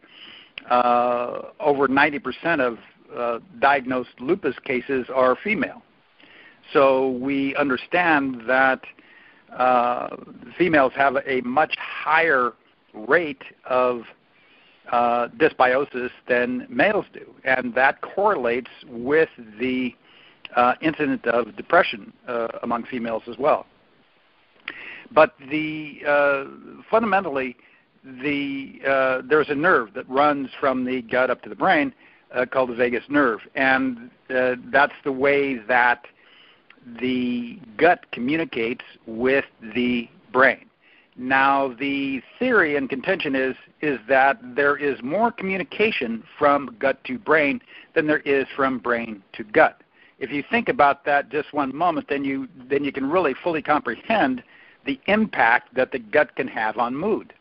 uh, 0.70 1.42
over 1.60 1.88
90% 1.88 2.60
of 2.60 2.78
uh, 3.14 3.38
diagnosed 3.60 4.20
lupus 4.20 4.56
cases 4.64 5.06
are 5.14 5.36
female. 5.42 5.82
So 6.72 7.10
we 7.10 7.54
understand 7.56 8.42
that 8.48 8.80
uh, 9.56 10.16
females 10.56 10.92
have 10.96 11.16
a 11.26 11.40
much 11.42 11.74
higher 11.78 12.52
rate 12.94 13.42
of 13.66 14.02
uh, 14.90 15.28
dysbiosis 15.38 16.10
than 16.28 16.66
males 16.68 17.06
do, 17.12 17.34
and 17.44 17.74
that 17.74 18.00
correlates 18.02 18.70
with 18.88 19.28
the 19.58 19.94
uh, 20.56 20.74
incidence 20.82 21.22
of 21.24 21.56
depression 21.56 22.12
uh, 22.28 22.48
among 22.62 22.84
females 22.84 23.22
as 23.28 23.38
well. 23.38 23.66
But 25.10 25.34
the 25.50 26.00
uh, 26.06 26.44
fundamentally, 26.90 27.56
the 28.22 28.80
uh, 28.86 29.22
there's 29.28 29.48
a 29.48 29.54
nerve 29.54 29.94
that 29.94 30.08
runs 30.08 30.50
from 30.60 30.84
the 30.84 31.02
gut 31.02 31.30
up 31.30 31.42
to 31.42 31.48
the 31.48 31.56
brain 31.56 31.92
uh, 32.34 32.44
called 32.46 32.70
the 32.70 32.74
vagus 32.74 33.04
nerve, 33.08 33.40
and 33.54 34.10
uh, 34.34 34.54
that's 34.70 34.92
the 35.04 35.12
way 35.12 35.58
that 35.58 36.06
the 37.00 37.58
gut 37.76 38.04
communicates 38.12 38.84
with 39.06 39.44
the 39.74 40.08
brain. 40.32 40.66
Now, 41.16 41.74
the 41.78 42.20
theory 42.38 42.76
and 42.76 42.90
contention 42.90 43.36
is 43.36 43.56
is 43.80 44.00
that 44.08 44.38
there 44.42 44.76
is 44.76 45.00
more 45.02 45.30
communication 45.30 46.24
from 46.38 46.76
gut 46.78 47.02
to 47.04 47.18
brain 47.18 47.60
than 47.94 48.06
there 48.06 48.20
is 48.20 48.46
from 48.56 48.78
brain 48.78 49.22
to 49.34 49.44
gut. 49.44 49.82
If 50.18 50.30
you 50.30 50.42
think 50.50 50.68
about 50.68 51.04
that 51.04 51.30
just 51.30 51.52
one 51.52 51.74
moment, 51.74 52.08
then 52.08 52.24
you 52.24 52.48
then 52.68 52.84
you 52.84 52.92
can 52.92 53.08
really 53.08 53.34
fully 53.42 53.62
comprehend 53.62 54.42
the 54.84 55.00
impact 55.06 55.74
that 55.74 55.92
the 55.92 55.98
gut 55.98 56.34
can 56.36 56.48
have 56.48 56.78
on 56.78 56.94
mood. 56.94 57.32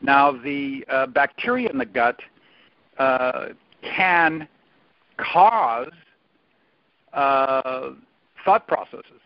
Now, 0.00 0.32
the 0.32 0.84
uh, 0.88 1.06
bacteria 1.06 1.68
in 1.70 1.78
the 1.78 1.86
gut 1.86 2.20
uh, 2.98 3.48
can 3.82 4.48
cause 5.16 5.92
uh, 7.12 7.90
thought 8.44 8.66
processes. 8.66 9.20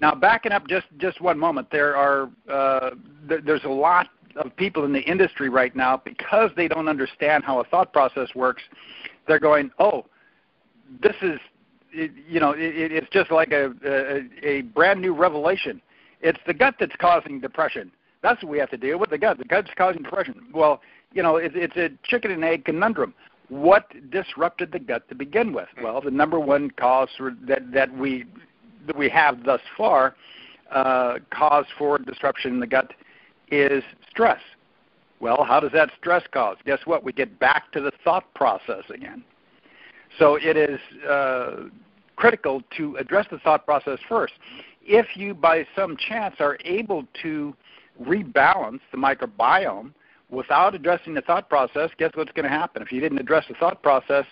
Now, 0.00 0.14
backing 0.14 0.52
up 0.52 0.66
just 0.66 0.86
just 0.98 1.20
one 1.20 1.38
moment, 1.38 1.68
there 1.70 1.96
are 1.96 2.30
uh, 2.50 2.90
th- 3.28 3.42
there's 3.44 3.64
a 3.64 3.68
lot 3.68 4.08
of 4.36 4.54
people 4.56 4.84
in 4.84 4.92
the 4.92 5.00
industry 5.00 5.48
right 5.48 5.74
now 5.74 6.00
because 6.04 6.50
they 6.56 6.68
don't 6.68 6.88
understand 6.88 7.44
how 7.44 7.60
a 7.60 7.64
thought 7.64 7.92
process 7.92 8.28
works. 8.34 8.62
They're 9.26 9.40
going, 9.40 9.70
oh, 9.78 10.06
this 11.02 11.16
is, 11.22 11.38
you 11.92 12.40
know, 12.40 12.52
it, 12.52 12.92
it's 12.92 13.08
just 13.10 13.30
like 13.30 13.52
a, 13.52 13.72
a 13.84 14.48
a 14.48 14.62
brand 14.62 15.00
new 15.00 15.14
revelation. 15.14 15.82
It's 16.22 16.40
the 16.46 16.54
gut 16.54 16.76
that's 16.78 16.96
causing 16.96 17.40
depression. 17.40 17.90
That's 18.22 18.42
what 18.42 18.50
we 18.50 18.58
have 18.58 18.70
to 18.70 18.76
deal 18.76 18.98
with. 18.98 19.10
The 19.10 19.18
gut. 19.18 19.38
The 19.38 19.44
gut's 19.44 19.70
causing 19.76 20.02
depression. 20.02 20.34
Well, 20.52 20.80
you 21.12 21.22
know, 21.22 21.36
it, 21.36 21.52
it's 21.54 21.76
a 21.76 21.90
chicken 22.04 22.30
and 22.30 22.44
egg 22.44 22.64
conundrum. 22.64 23.14
What 23.48 23.86
disrupted 24.10 24.72
the 24.72 24.78
gut 24.78 25.08
to 25.08 25.14
begin 25.14 25.52
with? 25.52 25.68
Well, 25.82 26.00
the 26.00 26.10
number 26.10 26.38
one 26.38 26.70
cause 26.72 27.08
for, 27.16 27.34
that 27.48 27.72
that 27.72 27.96
we 27.96 28.26
that 28.86 28.96
we 28.96 29.08
have 29.08 29.44
thus 29.44 29.60
far 29.76 30.14
uh, 30.70 31.18
cause 31.30 31.66
for 31.76 31.98
disruption 31.98 32.52
in 32.52 32.60
the 32.60 32.66
gut 32.66 32.92
is 33.50 33.82
stress. 34.08 34.40
Well, 35.20 35.44
how 35.44 35.60
does 35.60 35.72
that 35.72 35.90
stress 35.98 36.22
cause? 36.32 36.56
Guess 36.64 36.80
what? 36.84 37.04
We 37.04 37.12
get 37.12 37.38
back 37.38 37.72
to 37.72 37.80
the 37.80 37.92
thought 38.04 38.32
process 38.34 38.84
again. 38.92 39.24
So 40.18 40.36
it 40.36 40.56
is 40.56 40.80
uh, 41.08 41.64
critical 42.16 42.62
to 42.76 42.96
address 42.96 43.26
the 43.30 43.38
thought 43.38 43.66
process 43.66 43.98
first. 44.08 44.34
If 44.82 45.16
you, 45.16 45.34
by 45.34 45.66
some 45.76 45.96
chance, 45.96 46.36
are 46.40 46.58
able 46.64 47.04
to 47.22 47.54
rebalance 48.00 48.80
the 48.92 48.98
microbiome 48.98 49.92
without 50.30 50.74
addressing 50.74 51.14
the 51.14 51.20
thought 51.20 51.48
process, 51.48 51.90
guess 51.98 52.12
what's 52.14 52.32
going 52.32 52.44
to 52.44 52.50
happen? 52.50 52.82
If 52.82 52.92
you 52.92 53.00
didn't 53.00 53.18
address 53.18 53.46
the 53.48 53.54
thought 53.54 53.82
process, 53.82 54.24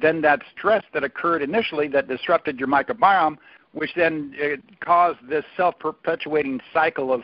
then 0.00 0.22
that 0.22 0.40
stress 0.56 0.82
that 0.94 1.04
occurred 1.04 1.42
initially 1.42 1.88
that 1.88 2.08
disrupted 2.08 2.58
your 2.58 2.68
microbiome 2.68 3.36
which 3.72 3.90
then 3.96 4.34
uh, 4.42 4.56
caused 4.84 5.18
this 5.28 5.44
self-perpetuating 5.56 6.60
cycle 6.72 7.12
of 7.12 7.22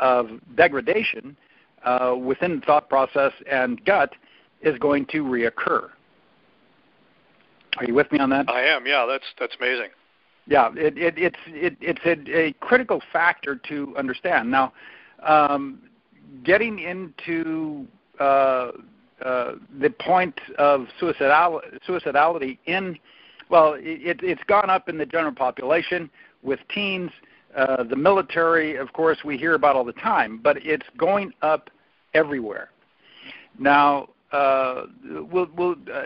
of 0.00 0.28
degradation 0.54 1.36
uh, 1.84 2.14
within 2.16 2.60
the 2.60 2.66
thought 2.66 2.88
process 2.88 3.32
and 3.50 3.84
gut 3.84 4.12
is 4.62 4.78
going 4.78 5.04
to 5.06 5.24
reoccur. 5.24 5.88
Are 7.78 7.84
you 7.84 7.94
with 7.94 8.10
me 8.12 8.20
on 8.20 8.30
that? 8.30 8.48
I 8.48 8.62
am. 8.62 8.86
Yeah, 8.86 9.06
that's 9.08 9.24
that's 9.38 9.56
amazing. 9.58 9.88
Yeah, 10.46 10.70
it, 10.76 10.96
it, 10.96 11.14
it's 11.18 11.38
it, 11.46 11.76
it's 11.80 12.00
a, 12.04 12.36
a, 12.36 12.52
critical 12.54 13.02
factor 13.12 13.56
to 13.68 13.94
understand. 13.96 14.50
Now, 14.50 14.72
um, 15.22 15.82
getting 16.44 16.78
into 16.78 17.86
uh, 18.20 18.72
uh, 19.24 19.52
the 19.80 19.90
point 19.90 20.38
of 20.58 20.86
suicidal, 20.98 21.60
suicidality 21.86 22.58
in 22.66 22.98
well, 23.50 23.74
it, 23.78 24.20
it's 24.22 24.42
gone 24.44 24.70
up 24.70 24.88
in 24.88 24.98
the 24.98 25.06
general 25.06 25.34
population 25.34 26.10
with 26.42 26.60
teens. 26.68 27.10
Uh, 27.56 27.82
the 27.82 27.96
military, 27.96 28.76
of 28.76 28.92
course, 28.92 29.24
we 29.24 29.38
hear 29.38 29.54
about 29.54 29.74
all 29.74 29.84
the 29.84 29.92
time, 29.94 30.38
but 30.42 30.64
it's 30.64 30.86
going 30.96 31.32
up 31.40 31.70
everywhere. 32.14 32.70
Now, 33.58 34.10
uh, 34.32 34.84
we'll, 35.32 35.48
we'll 35.56 35.76
uh, 35.92 36.02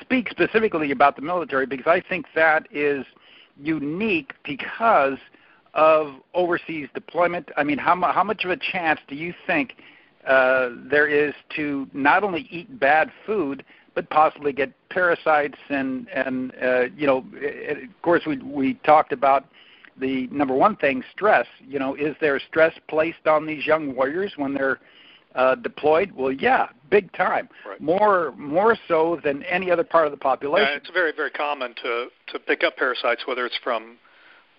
speak 0.00 0.30
specifically 0.30 0.90
about 0.90 1.16
the 1.16 1.22
military 1.22 1.66
because 1.66 1.86
I 1.86 2.00
think 2.00 2.26
that 2.34 2.66
is 2.72 3.04
unique 3.60 4.32
because 4.44 5.18
of 5.76 6.14
overseas 6.34 6.88
deployment. 6.94 7.50
I 7.56 7.62
mean, 7.62 7.78
how, 7.78 8.00
how 8.10 8.24
much 8.24 8.44
of 8.44 8.50
a 8.50 8.56
chance 8.56 8.98
do 9.06 9.14
you 9.14 9.32
think 9.46 9.76
uh, 10.26 10.70
there 10.90 11.06
is 11.06 11.34
to 11.54 11.86
not 11.92 12.24
only 12.24 12.48
eat 12.50 12.80
bad 12.80 13.12
food, 13.24 13.62
but 13.94 14.08
possibly 14.10 14.52
get 14.52 14.72
parasites 14.90 15.58
and 15.68 16.08
and 16.08 16.52
uh, 16.62 16.84
you 16.96 17.06
know, 17.06 17.24
it, 17.34 17.84
of 17.84 18.02
course 18.02 18.22
we 18.26 18.38
we 18.38 18.74
talked 18.84 19.12
about 19.12 19.46
the 19.98 20.26
number 20.28 20.54
one 20.54 20.76
thing, 20.76 21.02
stress. 21.12 21.46
You 21.66 21.78
know, 21.78 21.94
is 21.94 22.16
there 22.20 22.38
stress 22.40 22.74
placed 22.88 23.26
on 23.26 23.46
these 23.46 23.66
young 23.66 23.94
warriors 23.94 24.32
when 24.36 24.52
they're 24.52 24.80
uh, 25.34 25.54
deployed? 25.54 26.12
Well, 26.12 26.32
yeah, 26.32 26.68
big 26.90 27.12
time. 27.12 27.48
Right. 27.66 27.80
More 27.80 28.32
more 28.36 28.76
so 28.88 29.20
than 29.22 29.42
any 29.44 29.70
other 29.70 29.84
part 29.84 30.06
of 30.06 30.10
the 30.10 30.18
population. 30.18 30.68
Yeah, 30.70 30.76
it's 30.76 30.90
very 30.90 31.12
very 31.14 31.30
common 31.30 31.74
to 31.82 32.08
to 32.28 32.38
pick 32.38 32.64
up 32.64 32.76
parasites, 32.76 33.26
whether 33.26 33.46
it's 33.46 33.58
from 33.62 33.96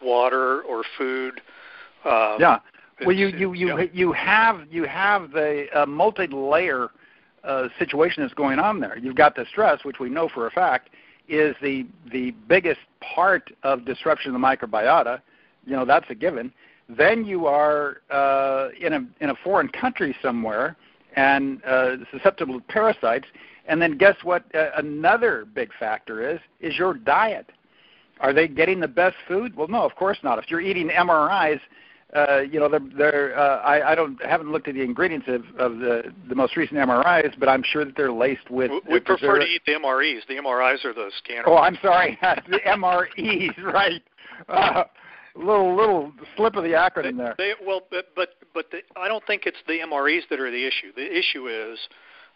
water 0.02 0.62
or 0.62 0.84
food. 0.98 1.42
Um, 2.06 2.38
yeah. 2.40 2.60
Well, 3.06 3.16
you 3.16 3.28
you 3.28 3.54
you 3.54 3.78
yeah. 3.78 3.86
you 3.94 4.12
have 4.14 4.62
you 4.72 4.84
have 4.86 5.32
the 5.32 5.68
uh, 5.74 5.86
multi-layer 5.86 6.90
uh, 7.44 7.68
situation 7.78 8.24
that's 8.24 8.34
going 8.34 8.60
on 8.60 8.80
there. 8.80 8.98
You've 8.98 9.16
got 9.16 9.36
the 9.36 9.46
stress, 9.50 9.84
which 9.84 10.00
we 10.00 10.10
know 10.10 10.30
for 10.30 10.48
a 10.48 10.52
fact 10.52 10.90
is 11.28 11.56
the 11.62 11.86
the 12.12 12.32
biggest 12.48 12.80
part 13.02 13.52
of 13.64 13.86
disruption 13.86 14.34
of 14.34 14.42
the 14.42 14.46
microbiota. 14.46 15.22
You 15.66 15.76
know 15.76 15.86
that's 15.86 16.10
a 16.10 16.16
given. 16.16 16.52
Then 16.90 17.26
you 17.26 17.46
are 17.46 18.02
uh, 18.10 18.70
in 18.80 18.94
a 18.94 19.06
in 19.22 19.30
a 19.30 19.36
foreign 19.44 19.68
country 19.68 20.16
somewhere 20.22 20.76
and 21.16 21.64
uh, 21.66 21.98
susceptible 22.12 22.60
to 22.60 22.66
parasites. 22.68 23.28
And 23.68 23.82
then 23.82 23.98
guess 23.98 24.16
what? 24.24 24.44
Uh, 24.56 24.70
another 24.78 25.46
big 25.46 25.72
factor 25.78 26.28
is 26.28 26.40
is 26.62 26.78
your 26.78 26.94
diet. 26.94 27.52
Are 28.20 28.34
they 28.34 28.48
getting 28.48 28.80
the 28.80 28.88
best 28.88 29.16
food? 29.28 29.56
Well, 29.56 29.68
no, 29.68 29.84
of 29.84 29.96
course 29.96 30.18
not. 30.24 30.40
If 30.40 30.50
you're 30.50 30.62
eating 30.62 30.90
MRIs 30.90 31.60
uh, 32.16 32.40
you 32.40 32.60
know, 32.60 32.70
they're, 32.70 32.80
they're, 32.98 33.40
uh, 33.40 33.58
I, 33.58 33.92
I 33.92 33.96
don't 33.96 34.24
haven't 34.24 34.52
looked 34.52 34.68
at 34.70 34.76
the 34.76 34.82
ingredients 34.82 35.28
of, 35.28 35.44
of 35.60 35.80
the, 35.80 36.14
the 36.30 36.36
most 36.36 36.56
recent 36.56 36.80
MRIs, 36.80 37.38
but 37.38 37.50
I'm 37.50 37.64
sure 37.64 37.84
that 37.84 37.98
they're 37.98 38.12
laced 38.12 38.50
with. 38.50 38.72
We, 38.72 38.94
we 38.94 39.00
prefer 39.02 39.40
to 39.40 39.46
eat 39.46 39.62
the 39.66 39.74
MREs. 39.74 40.26
The 40.28 40.36
MRIs 40.36 40.86
are 40.86 40.94
the 40.94 41.12
scanners. 41.18 41.46
Oh, 41.48 41.58
I'm 41.58 41.78
sorry, 41.82 42.18
the 42.50 42.60
MREs, 42.66 43.62
right? 43.62 44.02
Uh, 44.48 44.84
little 45.36 45.76
little 45.76 46.14
slip 46.38 46.56
of 46.56 46.64
the 46.64 46.70
acronym 46.70 47.18
they, 47.18 47.24
there. 47.24 47.36
They, 47.38 47.54
well, 47.66 47.82
but 47.92 48.08
but 48.16 48.36
but 48.54 48.72
the, 48.72 48.80
I 48.96 49.10
don't 49.10 49.26
think 49.28 49.46
it's 49.46 49.58
the 49.68 49.80
MREs 49.80 50.22
that 50.30 50.40
are 50.40 50.50
the 50.50 50.66
issue. 50.66 50.94
The 50.96 51.18
issue 51.18 51.48
is 51.48 51.78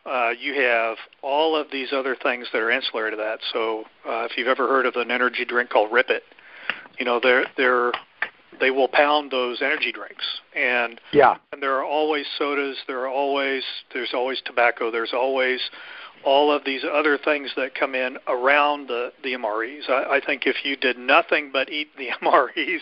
uh, 0.06 0.32
you 0.40 0.54
have 0.62 0.98
all 1.22 1.56
of 1.56 1.68
these 1.72 1.94
other 1.94 2.16
things 2.16 2.48
that 2.54 2.62
are 2.62 2.72
ancillary 2.72 3.12
to 3.12 3.18
that. 3.18 3.40
So 3.54 3.86
uh, 4.06 4.28
if 4.30 4.38
you've 4.38 4.48
ever 4.48 4.68
heard 4.68 4.86
of 4.86 4.96
an 4.96 5.12
energy 5.12 5.46
drink 5.46 5.70
called 5.70 5.92
Rip 5.92 6.10
It, 6.10 6.24
you 6.98 7.06
know 7.06 7.20
they're 7.22 7.46
they're 7.58 7.92
they 8.60 8.70
will 8.70 8.88
pound 8.88 9.32
those 9.32 9.62
energy 9.62 9.92
drinks 9.92 10.26
and 10.56 11.02
yeah 11.14 11.38
and 11.52 11.64
there 11.64 11.76
are 11.76 11.86
always 11.86 12.26
sodas 12.38 12.78
there 12.86 13.00
are 13.00 13.10
always 13.10 13.64
there's 13.94 14.12
always 14.14 14.40
tobacco 14.46 14.92
there's 14.92 15.14
always 15.14 15.60
all 16.24 16.52
of 16.52 16.64
these 16.66 16.84
other 16.84 17.18
things 17.18 17.50
that 17.56 17.74
come 17.74 17.96
in 17.96 18.18
around 18.28 18.88
the 18.88 19.12
the 19.24 19.34
MREs. 19.34 19.90
I, 19.90 20.18
I 20.18 20.22
think 20.24 20.44
if 20.46 20.58
you 20.64 20.76
did 20.76 20.98
nothing 20.98 21.50
but 21.52 21.72
eat 21.72 21.88
the 21.98 22.10
MREs 22.22 22.80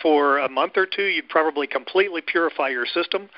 for 0.00 0.38
a 0.38 0.48
month 0.48 0.76
or 0.76 0.86
two, 0.86 1.06
you'd 1.06 1.28
probably 1.28 1.66
completely 1.66 2.20
purify 2.20 2.68
your 2.68 2.86
system. 2.86 3.28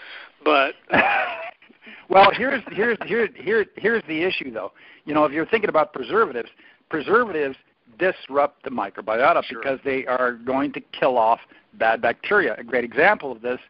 But 0.45 0.75
uh, 0.93 1.00
well, 2.09 2.31
here's 2.33 2.63
here's 2.71 2.99
here's 3.05 3.31
here 3.37 3.67
here's 3.77 4.03
the 4.07 4.23
issue 4.23 4.51
though. 4.51 4.73
You 5.05 5.15
know, 5.15 5.25
if 5.25 5.33
you're 5.33 5.47
thinking 5.47 5.71
about 5.71 5.93
preservatives, 5.93 6.51
preservatives 6.89 7.57
disrupt 7.99 8.65
the 8.65 8.71
microbiota 8.71 9.45
sure. 9.45 9.61
because 9.61 9.79
they 9.85 10.07
are 10.07 10.33
going 10.33 10.73
to 10.73 10.81
kill 10.81 11.19
off 11.19 11.41
bad 11.75 12.01
bacteria. 12.01 12.55
A 12.59 12.65
great 12.65 12.85
example 12.85 13.33
of 13.33 13.43
this 13.43 13.61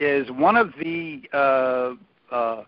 is 0.00 0.30
one 0.30 0.56
of 0.56 0.72
the 0.80 1.22
uh, 1.32 2.34
uh, 2.34 2.64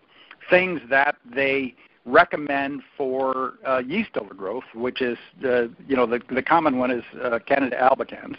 things 0.49 0.81
that 0.89 1.15
they 1.35 1.75
recommend 2.05 2.81
for 2.97 3.53
uh, 3.67 3.79
yeast 3.79 4.11
overgrowth, 4.17 4.63
which 4.73 5.01
is 5.01 5.17
the 5.41 5.71
you 5.87 5.95
know 5.95 6.05
the, 6.05 6.21
the 6.33 6.41
common 6.41 6.77
one 6.77 6.91
is 6.91 7.03
uh, 7.23 7.39
Candida 7.45 7.77
albicans, 7.77 8.37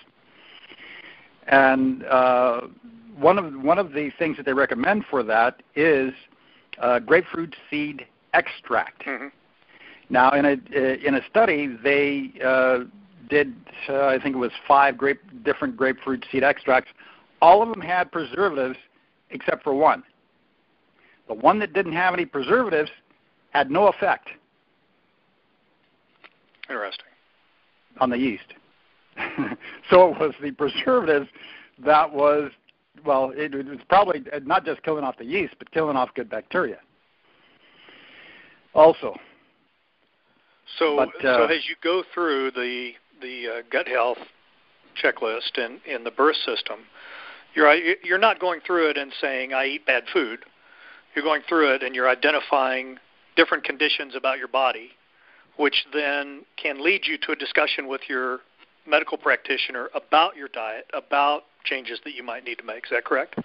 and 1.46 2.04
uh, 2.04 2.62
one 3.18 3.38
of 3.38 3.52
one 3.62 3.78
of 3.78 3.92
the 3.92 4.10
things 4.18 4.36
that 4.36 4.46
they 4.46 4.52
recommend 4.52 5.04
for 5.10 5.22
that 5.22 5.62
is 5.76 6.12
uh, 6.80 6.98
grapefruit 6.98 7.54
seed 7.68 8.06
extract. 8.34 9.04
Mm-hmm. 9.04 9.28
Now, 10.08 10.32
in 10.32 10.44
a 10.44 11.06
in 11.06 11.14
a 11.14 11.20
study, 11.28 11.76
they 11.82 12.32
uh, 12.44 12.80
did 13.28 13.54
uh, 13.88 14.06
I 14.06 14.18
think 14.20 14.34
it 14.34 14.38
was 14.38 14.50
five 14.66 14.98
grape 14.98 15.20
different 15.44 15.76
grapefruit 15.76 16.24
seed 16.32 16.42
extracts. 16.42 16.90
All 17.40 17.62
of 17.62 17.68
them 17.68 17.80
had 17.80 18.10
preservatives 18.10 18.76
except 19.30 19.62
for 19.62 19.72
one. 19.72 20.02
The 21.28 21.34
one 21.34 21.60
that 21.60 21.72
didn't 21.72 21.92
have 21.92 22.12
any 22.12 22.24
preservatives 22.24 22.90
had 23.50 23.70
no 23.70 23.86
effect. 23.86 24.28
Interesting. 26.68 27.06
On 28.00 28.10
the 28.10 28.18
yeast. 28.18 28.54
so 29.90 30.12
it 30.12 30.18
was 30.18 30.34
the 30.42 30.50
preservatives 30.52 31.28
that 31.84 32.12
was 32.12 32.50
well, 33.04 33.32
it, 33.34 33.54
it 33.54 33.66
was 33.66 33.78
probably 33.88 34.22
not 34.44 34.64
just 34.64 34.82
killing 34.82 35.04
off 35.04 35.18
the 35.18 35.24
yeast, 35.24 35.54
but 35.58 35.70
killing 35.70 35.96
off 35.96 36.10
good 36.14 36.28
bacteria. 36.28 36.78
Also. 38.74 39.14
So, 40.78 40.96
but, 40.96 41.24
uh, 41.24 41.38
so 41.38 41.44
as 41.44 41.68
you 41.68 41.74
go 41.82 42.04
through 42.14 42.52
the 42.52 42.92
the 43.20 43.46
uh, 43.48 43.62
gut 43.70 43.88
health 43.88 44.18
checklist 45.02 45.58
in 45.58 45.80
in 45.86 46.04
the 46.04 46.10
Burris 46.10 46.38
system, 46.44 46.80
you're 47.54 47.72
you're 48.04 48.18
not 48.18 48.38
going 48.38 48.60
through 48.66 48.90
it 48.90 48.96
and 48.96 49.12
saying 49.20 49.52
I 49.52 49.66
eat 49.66 49.86
bad 49.86 50.04
food. 50.12 50.40
You're 51.14 51.24
going 51.24 51.42
through 51.48 51.74
it 51.74 51.82
and 51.82 51.94
you're 51.94 52.08
identifying 52.08 52.98
different 53.36 53.64
conditions 53.64 54.14
about 54.16 54.38
your 54.38 54.48
body, 54.48 54.90
which 55.56 55.86
then 55.92 56.44
can 56.56 56.84
lead 56.84 57.02
you 57.04 57.18
to 57.18 57.32
a 57.32 57.36
discussion 57.36 57.88
with 57.88 58.02
your 58.08 58.40
medical 58.86 59.18
practitioner 59.18 59.88
about 59.94 60.36
your 60.36 60.48
diet, 60.48 60.86
about 60.94 61.44
changes 61.64 62.00
that 62.04 62.14
you 62.14 62.22
might 62.22 62.44
need 62.44 62.56
to 62.58 62.64
make. 62.64 62.84
Is 62.84 62.90
that 62.90 63.04
correct? 63.04 63.36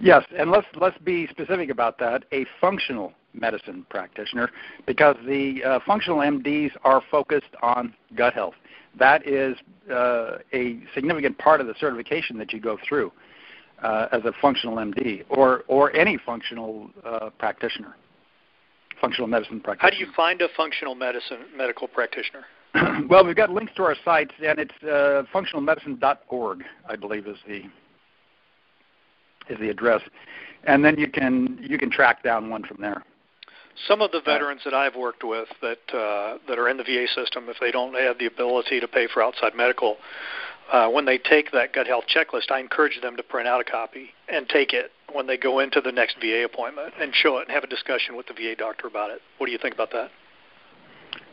Yes, 0.00 0.24
and 0.36 0.50
let's 0.50 0.66
let's 0.80 0.98
be 0.98 1.26
specific 1.28 1.70
about 1.70 1.98
that. 1.98 2.24
A 2.32 2.44
functional 2.60 3.12
medicine 3.32 3.86
practitioner, 3.88 4.50
because 4.86 5.16
the 5.26 5.62
uh, 5.64 5.78
functional 5.86 6.18
MDs 6.18 6.72
are 6.82 7.02
focused 7.10 7.54
on 7.62 7.94
gut 8.16 8.34
health. 8.34 8.54
That 8.98 9.26
is 9.26 9.56
uh, 9.90 10.38
a 10.52 10.80
significant 10.94 11.38
part 11.38 11.60
of 11.60 11.68
the 11.68 11.74
certification 11.78 12.36
that 12.38 12.52
you 12.52 12.60
go 12.60 12.76
through 12.86 13.12
uh, 13.82 14.08
as 14.10 14.24
a 14.24 14.32
functional 14.40 14.76
MD 14.76 15.24
or 15.28 15.64
or 15.68 15.94
any 15.94 16.18
functional 16.18 16.90
uh, 17.04 17.30
practitioner, 17.38 17.94
functional 19.00 19.28
medicine 19.28 19.60
practitioner. 19.60 19.92
How 19.92 19.96
do 19.96 20.04
you 20.04 20.12
find 20.16 20.42
a 20.42 20.48
functional 20.56 20.94
medicine 20.94 21.46
medical 21.56 21.86
practitioner? 21.86 22.44
well, 23.08 23.24
we've 23.24 23.36
got 23.36 23.50
links 23.50 23.72
to 23.76 23.82
our 23.82 23.96
sites, 24.04 24.32
and 24.44 24.58
it's 24.58 24.74
uh, 24.82 25.22
functionalmedicine.org, 25.34 26.64
I 26.88 26.96
believe, 26.96 27.26
is 27.26 27.36
the 27.46 27.62
is 29.48 29.58
the 29.58 29.68
address, 29.68 30.02
and 30.64 30.84
then 30.84 30.98
you 30.98 31.08
can 31.08 31.58
you 31.60 31.78
can 31.78 31.90
track 31.90 32.22
down 32.22 32.50
one 32.50 32.64
from 32.64 32.78
there. 32.80 33.02
Some 33.88 34.02
of 34.02 34.10
the 34.12 34.20
veterans 34.20 34.60
that 34.64 34.74
I've 34.74 34.94
worked 34.94 35.24
with 35.24 35.48
that 35.62 35.94
uh, 35.94 36.38
that 36.48 36.58
are 36.58 36.68
in 36.68 36.76
the 36.76 36.84
VA 36.84 37.06
system, 37.14 37.48
if 37.48 37.56
they 37.60 37.70
don't 37.70 37.94
have 37.94 38.18
the 38.18 38.26
ability 38.26 38.80
to 38.80 38.88
pay 38.88 39.08
for 39.12 39.22
outside 39.22 39.54
medical, 39.54 39.96
uh, 40.72 40.88
when 40.88 41.04
they 41.04 41.18
take 41.18 41.50
that 41.52 41.72
gut 41.72 41.86
health 41.86 42.04
checklist, 42.14 42.50
I 42.50 42.60
encourage 42.60 43.00
them 43.00 43.16
to 43.16 43.22
print 43.22 43.48
out 43.48 43.60
a 43.60 43.64
copy 43.64 44.10
and 44.28 44.48
take 44.48 44.72
it 44.72 44.92
when 45.12 45.26
they 45.26 45.36
go 45.36 45.58
into 45.58 45.80
the 45.80 45.92
next 45.92 46.16
VA 46.20 46.44
appointment 46.44 46.94
and 47.00 47.12
show 47.14 47.38
it 47.38 47.48
and 47.48 47.50
have 47.50 47.64
a 47.64 47.68
discussion 47.68 48.16
with 48.16 48.26
the 48.26 48.34
VA 48.34 48.54
doctor 48.56 48.86
about 48.86 49.10
it. 49.10 49.20
What 49.38 49.46
do 49.46 49.52
you 49.52 49.58
think 49.58 49.74
about 49.74 49.90
that? 49.92 50.10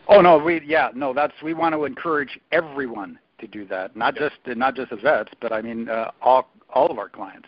Oh 0.10 0.22
no, 0.22 0.38
we 0.38 0.62
yeah 0.65 0.89
no 0.93 1.13
that's 1.13 1.34
we 1.43 1.54
want 1.54 1.74
to 1.74 1.86
encourage 1.86 2.39
everyone 2.52 3.20
to 3.39 3.48
do 3.48 3.65
that, 3.65 3.96
not 3.96 4.15
just 4.15 4.36
not 4.46 4.76
just 4.76 4.89
the 4.89 4.96
vets, 4.96 5.32
but 5.41 5.52
I 5.52 5.62
mean 5.62 5.89
uh, 5.89 6.12
all 6.22 6.50
all 6.74 6.89
of 6.89 6.98
our 6.98 7.10
clients. 7.10 7.48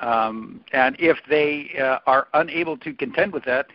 Um, 0.00 0.60
and 0.72 0.96
if 0.98 1.16
they 1.28 1.70
uh, 1.80 1.98
are 2.06 2.28
unable 2.34 2.76
to 2.78 2.92
contend 2.92 3.32
with 3.32 3.44
that, 3.46 3.66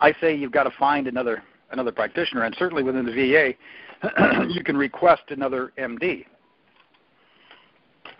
I 0.00 0.14
say 0.20 0.34
you've 0.34 0.52
got 0.52 0.64
to 0.64 0.72
find 0.78 1.06
another 1.06 1.42
another 1.70 1.92
practitioner, 1.92 2.42
and 2.44 2.54
certainly 2.58 2.82
within 2.82 3.04
the 3.04 3.12
VA, 3.12 3.54
you 4.52 4.62
can 4.62 4.76
request 4.76 5.22
another 5.28 5.72
MD. 5.78 6.24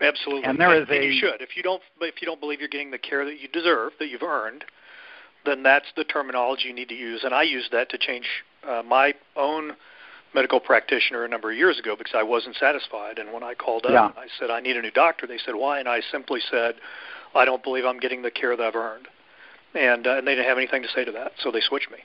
Absolutely, 0.01 0.43
and 0.43 0.59
there 0.59 0.75
is 0.75 0.87
and 0.89 0.97
a 0.97 1.05
you 1.05 1.19
should. 1.19 1.41
If 1.41 1.55
you 1.55 1.63
don't 1.63 1.81
if 2.01 2.21
you 2.21 2.25
don't 2.25 2.39
believe 2.39 2.59
you're 2.59 2.69
getting 2.69 2.91
the 2.91 2.97
care 2.97 3.23
that 3.25 3.39
you 3.39 3.47
deserve, 3.47 3.93
that 3.99 4.09
you've 4.09 4.23
earned, 4.23 4.65
then 5.45 5.63
that's 5.63 5.85
the 5.95 6.03
terminology 6.03 6.67
you 6.67 6.73
need 6.73 6.89
to 6.89 6.95
use. 6.95 7.23
And 7.23 7.33
I 7.33 7.43
use 7.43 7.69
that 7.71 7.89
to 7.91 7.97
change 7.97 8.25
uh, 8.67 8.83
my 8.83 9.13
own 9.35 9.73
medical 10.33 10.59
practitioner 10.59 11.23
a 11.23 11.27
number 11.27 11.51
of 11.51 11.57
years 11.57 11.79
ago 11.79 11.95
because 11.97 12.13
I 12.15 12.23
wasn't 12.23 12.55
satisfied. 12.57 13.19
And 13.19 13.31
when 13.31 13.43
I 13.43 13.53
called 13.53 13.85
up, 13.85 13.91
yeah. 13.91 14.21
I 14.21 14.27
said, 14.37 14.49
I 14.51 14.59
need 14.59 14.75
a 14.75 14.81
new 14.81 14.91
doctor. 14.91 15.25
They 15.25 15.37
said, 15.37 15.55
why? 15.55 15.79
And 15.79 15.87
I 15.87 16.01
simply 16.11 16.41
said, 16.51 16.75
I 17.33 17.45
don't 17.45 17.63
believe 17.63 17.85
I'm 17.85 17.99
getting 17.99 18.21
the 18.21 18.31
care 18.31 18.55
that 18.55 18.63
I've 18.63 18.75
earned. 18.75 19.07
And, 19.73 20.05
uh, 20.05 20.17
and 20.17 20.27
they 20.27 20.35
didn't 20.35 20.47
have 20.47 20.57
anything 20.57 20.83
to 20.83 20.89
say 20.89 21.05
to 21.05 21.11
that, 21.13 21.31
so 21.39 21.51
they 21.51 21.61
switched 21.61 21.91
me. 21.91 21.97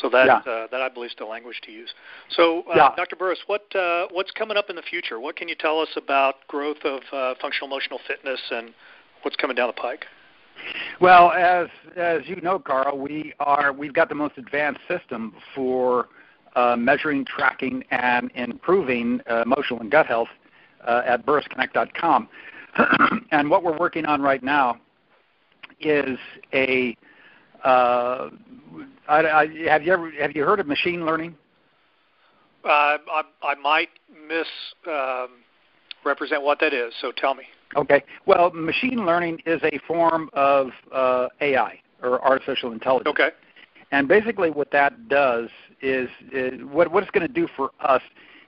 So 0.00 0.10
that 0.10 0.26
yeah. 0.26 0.52
uh, 0.52 0.66
that 0.70 0.82
I 0.82 0.88
believe 0.88 1.10
is 1.10 1.16
the 1.16 1.24
language 1.24 1.60
to 1.64 1.72
use. 1.72 1.94
So, 2.30 2.64
uh, 2.68 2.74
yeah. 2.74 2.90
Dr. 2.96 3.16
Burris, 3.16 3.38
what 3.46 3.64
uh, 3.74 4.08
what's 4.10 4.30
coming 4.32 4.56
up 4.56 4.68
in 4.68 4.76
the 4.76 4.82
future? 4.82 5.20
What 5.20 5.36
can 5.36 5.48
you 5.48 5.54
tell 5.54 5.80
us 5.80 5.88
about 5.96 6.46
growth 6.48 6.84
of 6.84 7.00
uh, 7.12 7.34
functional 7.40 7.68
emotional 7.68 8.00
fitness 8.06 8.40
and 8.50 8.74
what's 9.22 9.36
coming 9.36 9.54
down 9.54 9.68
the 9.68 9.80
pike? 9.80 10.06
Well, 11.00 11.32
as 11.32 11.68
as 11.96 12.22
you 12.26 12.40
know, 12.40 12.58
Carl, 12.58 12.98
we 12.98 13.32
are 13.40 13.72
we've 13.72 13.92
got 13.92 14.08
the 14.08 14.14
most 14.14 14.38
advanced 14.38 14.80
system 14.88 15.34
for 15.54 16.08
uh, 16.56 16.74
measuring, 16.76 17.24
tracking, 17.24 17.84
and 17.90 18.30
improving 18.34 19.20
uh, 19.30 19.42
emotional 19.42 19.80
and 19.80 19.90
gut 19.90 20.06
health 20.06 20.28
uh, 20.86 21.02
at 21.06 21.24
BurrisConnect.com. 21.26 22.28
and 23.30 23.50
what 23.50 23.62
we're 23.62 23.76
working 23.76 24.06
on 24.06 24.22
right 24.22 24.42
now 24.42 24.78
is 25.80 26.18
a. 26.52 26.96
Uh, 27.64 28.30
I, 29.08 29.18
I, 29.20 29.46
have 29.68 29.82
you 29.82 29.92
ever 29.92 30.10
have 30.12 30.34
you 30.34 30.44
heard 30.44 30.60
of 30.60 30.66
machine 30.66 31.04
learning? 31.04 31.36
Uh, 32.64 32.98
I, 33.08 33.22
I 33.42 33.54
might 33.54 33.90
miss 34.28 34.46
um, 34.88 35.28
what 36.02 36.58
that 36.60 36.72
is. 36.72 36.92
So 37.00 37.12
tell 37.12 37.34
me. 37.34 37.44
Okay. 37.74 38.04
Well, 38.26 38.50
machine 38.52 39.04
learning 39.04 39.42
is 39.46 39.60
a 39.62 39.78
form 39.86 40.30
of 40.32 40.70
uh, 40.92 41.28
AI 41.40 41.80
or 42.02 42.24
artificial 42.24 42.72
intelligence. 42.72 43.08
Okay. 43.08 43.30
And 43.92 44.08
basically, 44.08 44.50
what 44.50 44.70
that 44.72 45.08
does 45.08 45.48
is, 45.80 46.08
is 46.32 46.60
what 46.64 46.90
what 46.92 47.02
it's 47.02 47.10
going 47.10 47.26
to 47.26 47.32
do 47.32 47.48
for 47.56 47.70
us 47.80 48.02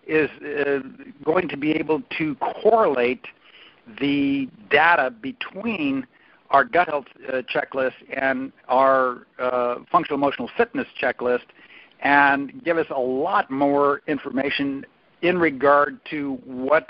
is 0.06 0.30
uh, 0.42 0.80
going 1.24 1.48
to 1.48 1.56
be 1.56 1.72
able 1.72 2.02
to 2.18 2.34
correlate 2.36 3.26
the 4.00 4.48
data 4.70 5.10
between 5.10 6.06
our 6.50 6.64
gut 6.64 6.88
health 6.88 7.04
uh, 7.28 7.42
checklist 7.42 7.92
and 8.16 8.52
our 8.68 9.26
uh, 9.38 9.76
functional 9.92 10.18
emotional 10.18 10.50
fitness 10.56 10.86
checklist, 11.00 11.44
and 12.00 12.64
give 12.64 12.78
us 12.78 12.86
a 12.90 12.98
lot 12.98 13.50
more 13.50 14.00
information 14.06 14.84
in 15.22 15.38
regard 15.38 15.98
to 16.10 16.38
what 16.44 16.88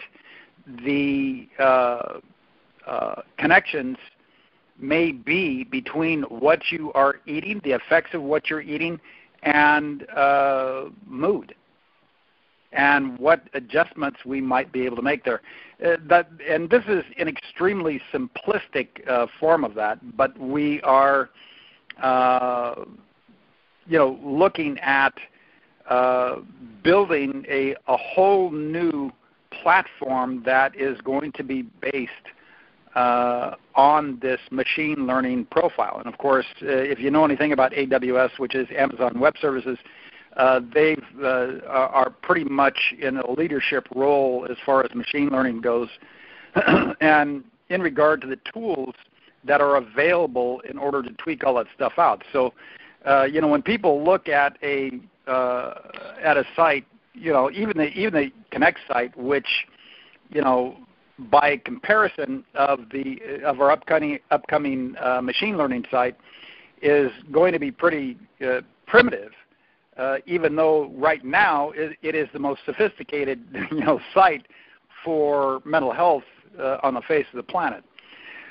the 0.85 1.48
uh, 1.59 2.20
uh, 2.87 3.22
connections 3.38 3.96
may 4.78 5.12
be 5.12 5.64
between 5.64 6.22
what 6.22 6.70
you 6.70 6.92
are 6.92 7.16
eating, 7.26 7.61
the 7.64 7.72
effects 7.72 8.11
of 8.14 8.22
what 8.22 8.48
you're 8.48 8.61
eating, 8.61 9.00
and 9.42 10.09
uh, 10.11 10.85
mood, 11.07 11.54
and 12.72 13.18
what 13.18 13.48
adjustments 13.54 14.20
we 14.24 14.40
might 14.40 14.72
be 14.72 14.85
able 14.85 14.96
to 14.96 15.02
make 15.02 15.24
there. 15.24 15.42
Uh, 15.85 15.96
that, 16.09 16.28
and 16.48 16.70
this 16.70 16.85
is 16.87 17.02
an 17.18 17.28
extremely 17.28 18.00
simplistic 18.12 19.09
uh, 19.09 19.26
form 19.40 19.64
of 19.64 19.74
that, 19.74 19.98
but 20.16 20.38
we 20.38 20.81
are, 20.83 21.31
uh, 22.02 22.85
you 23.87 23.98
know, 23.98 24.18
looking 24.22 24.78
at 24.81 25.14
building 26.83 27.44
a, 27.48 27.74
a 27.87 27.96
whole 27.96 28.50
new 28.50 29.11
platform 29.50 30.42
that 30.44 30.74
is 30.76 31.00
going 31.00 31.32
to 31.32 31.42
be 31.42 31.62
based 31.80 32.12
uh, 32.94 33.54
on 33.74 34.18
this 34.20 34.40
machine 34.50 35.06
learning 35.06 35.46
profile. 35.50 35.98
And 35.98 36.06
of 36.06 36.18
course, 36.18 36.46
uh, 36.62 36.66
if 36.66 36.98
you 36.98 37.11
know 37.11 37.24
anything 37.24 37.52
about 37.52 37.72
AWS, 37.72 38.38
which 38.38 38.54
is 38.54 38.66
Amazon 38.76 39.20
Web 39.20 39.34
Services, 39.40 39.78
uh, 40.37 40.61
they 40.72 40.96
uh, 41.22 41.61
are 41.66 42.11
pretty 42.22 42.44
much 42.44 42.94
in 42.98 43.18
a 43.18 43.30
leadership 43.30 43.88
role 43.94 44.46
as 44.50 44.56
far 44.64 44.84
as 44.84 44.94
machine 44.94 45.28
learning 45.28 45.61
goes. 45.61 45.88
and 47.00 47.44
in 47.68 47.82
regard 47.82 48.20
to 48.20 48.26
the 48.26 48.38
tools 48.52 48.94
that 49.44 49.61
are 49.61 49.76
available 49.76 50.61
in 50.68 50.78
order 50.78 51.02
to 51.02 51.11
tweak 51.14 51.44
all 51.44 51.54
that 51.54 51.66
stuff 51.74 51.94
out. 51.98 52.22
So, 52.32 52.54
uh, 53.04 53.24
you 53.24 53.40
know, 53.40 53.48
when 53.48 53.62
people 53.62 54.04
look 54.04 54.28
at 54.28 54.56
a 54.62 54.92
uh, 55.26 55.74
at 56.22 56.37
a 56.37 56.44
site 56.56 56.87
you 57.18 57.33
know, 57.33 57.50
even 57.50 57.76
the 57.76 57.88
even 57.88 58.14
the 58.14 58.31
Connect 58.50 58.78
site, 58.88 59.16
which, 59.16 59.66
you 60.31 60.40
know, 60.40 60.76
by 61.31 61.57
comparison 61.57 62.44
of 62.54 62.81
the 62.92 63.20
of 63.44 63.61
our 63.61 63.70
upcoming 63.70 64.18
upcoming 64.31 64.94
uh, 65.00 65.20
machine 65.20 65.57
learning 65.57 65.85
site, 65.90 66.16
is 66.83 67.11
going 67.33 67.52
to 67.52 67.59
be 67.59 67.70
pretty 67.70 68.16
uh, 68.46 68.61
primitive, 68.87 69.33
uh, 69.96 70.16
even 70.26 70.57
though 70.57 70.90
right 70.96 71.24
now 71.24 71.70
it, 71.70 71.96
it 72.02 72.14
is 72.14 72.28
the 72.33 72.38
most 72.38 72.61
sophisticated 72.64 73.44
you 73.70 73.81
know 73.81 74.00
site 74.14 74.46
for 75.04 75.61
mental 75.64 75.92
health 75.92 76.24
uh, 76.59 76.78
on 76.83 76.94
the 76.94 77.02
face 77.02 77.26
of 77.33 77.37
the 77.37 77.42
planet. 77.42 77.85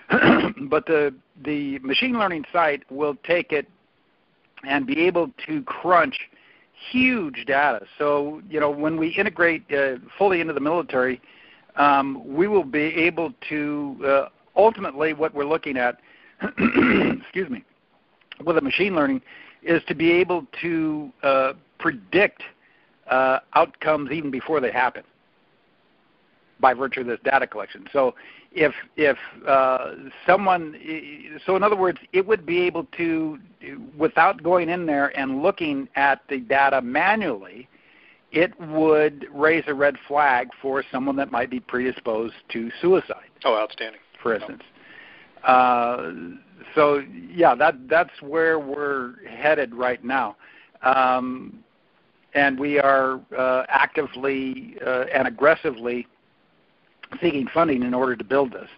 but 0.69 0.85
the 0.85 1.13
the 1.43 1.79
machine 1.79 2.17
learning 2.17 2.45
site 2.51 2.89
will 2.91 3.15
take 3.23 3.51
it 3.51 3.67
and 4.67 4.87
be 4.87 4.99
able 5.01 5.31
to 5.45 5.61
crunch 5.63 6.17
huge 6.91 7.45
data. 7.45 7.85
So 7.97 8.41
you 8.49 8.59
know 8.59 8.69
when 8.69 8.97
we 8.97 9.09
integrate 9.09 9.63
uh, 9.71 9.95
fully 10.17 10.41
into 10.41 10.53
the 10.53 10.59
military, 10.59 11.21
um, 11.75 12.21
we 12.25 12.47
will 12.47 12.63
be 12.63 12.79
able 12.79 13.33
to 13.49 13.97
uh, 14.05 14.29
ultimately 14.55 15.13
what 15.13 15.33
we're 15.33 15.45
looking 15.45 15.77
at. 15.77 15.99
excuse 16.41 17.49
me, 17.49 17.63
with 18.45 18.57
a 18.57 18.61
machine 18.61 18.95
learning 18.95 19.21
is 19.63 19.81
to 19.87 19.95
be 19.95 20.11
able 20.11 20.45
to 20.61 21.11
uh, 21.23 21.53
predict 21.79 22.43
uh, 23.09 23.39
outcomes 23.55 24.11
even 24.11 24.29
before 24.29 24.59
they 24.59 24.71
happen 24.71 25.03
by 26.59 26.73
virtue 26.73 27.01
of 27.01 27.07
this 27.07 27.19
data 27.23 27.47
collection. 27.47 27.87
So 27.93 28.15
if 28.51 28.73
if 28.95 29.17
uh, 29.47 29.93
someone, 30.25 30.75
so 31.45 31.55
in 31.55 31.63
other 31.63 31.75
words, 31.75 31.99
it 32.13 32.25
would 32.25 32.45
be 32.45 32.61
able 32.61 32.85
to, 32.97 33.39
without 33.97 34.41
going 34.41 34.69
in 34.69 34.85
there 34.85 35.17
and 35.17 35.43
looking 35.43 35.87
at 35.95 36.21
the 36.29 36.39
data 36.39 36.81
manually, 36.81 37.67
it 38.31 38.59
would 38.59 39.27
raise 39.33 39.63
a 39.67 39.73
red 39.73 39.95
flag 40.07 40.49
for 40.61 40.83
someone 40.91 41.15
that 41.17 41.31
might 41.31 41.49
be 41.49 41.59
predisposed 41.59 42.35
to 42.49 42.71
suicide. 42.81 43.29
Oh, 43.45 43.55
outstanding. 43.55 44.01
For 44.21 44.35
instance. 44.35 44.63
Uh, 45.43 46.11
so 46.73 47.03
yeah, 47.31 47.55
that 47.55 47.87
that's 47.87 48.21
where 48.21 48.59
we're 48.59 49.25
headed 49.27 49.73
right 49.73 50.03
now, 50.03 50.35
um, 50.81 51.63
and 52.33 52.59
we 52.59 52.79
are 52.79 53.21
uh, 53.37 53.63
actively 53.69 54.75
uh, 54.85 55.05
and 55.13 55.27
aggressively 55.27 56.07
seeking 57.21 57.47
funding 57.53 57.83
in 57.83 57.93
order 57.93 58.15
to 58.15 58.23
build 58.23 58.51
this, 58.51 58.69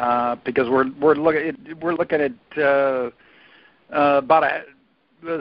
uh, 0.00 0.36
because 0.44 0.68
we're 0.68 0.90
we're 1.00 1.14
looking 1.14 1.56
we're 1.80 1.94
looking 1.94 2.20
at 2.20 2.32
uh, 2.58 3.10
uh, 3.92 4.18
about 4.18 4.44
a 4.44 4.62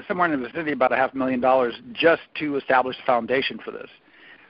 somewhere 0.07 0.31
in 0.31 0.39
the 0.39 0.47
vicinity 0.47 0.71
about 0.71 0.91
a 0.91 0.95
half 0.95 1.13
million 1.13 1.39
dollars 1.39 1.73
just 1.93 2.21
to 2.35 2.55
establish 2.57 2.95
a 3.01 3.05
foundation 3.05 3.59
for 3.63 3.71
this. 3.71 3.89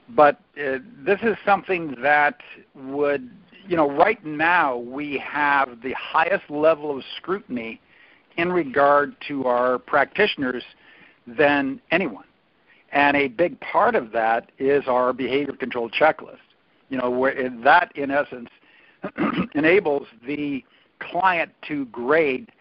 But 0.10 0.42
uh, 0.58 0.80
this 1.06 1.20
is 1.22 1.38
something 1.46 1.96
that 2.02 2.38
would, 2.76 3.30
you 3.66 3.78
know, 3.78 3.90
right 3.90 4.24
now 4.26 4.78
we 4.78 5.18
have 5.20 5.82
the 5.82 5.94
highest 5.94 6.50
level 6.50 6.98
of 6.98 7.04
scrutiny 7.18 7.80
in 8.38 8.52
regard 8.52 9.16
to 9.28 9.46
our 9.46 9.78
practitioners 9.80 10.64
than 11.28 11.80
anyone. 11.92 12.26
And 12.92 13.16
a 13.16 13.30
big 13.30 13.60
part 13.62 13.96
of 13.96 14.12
that 14.12 14.52
is 14.60 14.84
our 14.88 15.14
behavior 15.14 15.54
control 15.54 15.90
checklist 15.90 16.40
you 16.92 16.98
know, 16.98 17.10
where 17.10 17.50
that 17.64 17.92
in 17.96 18.12
essence 18.12 18.50
enables 19.56 20.06
the 20.28 20.64
client 21.00 21.52
to 21.68 21.86
grade 21.86 22.52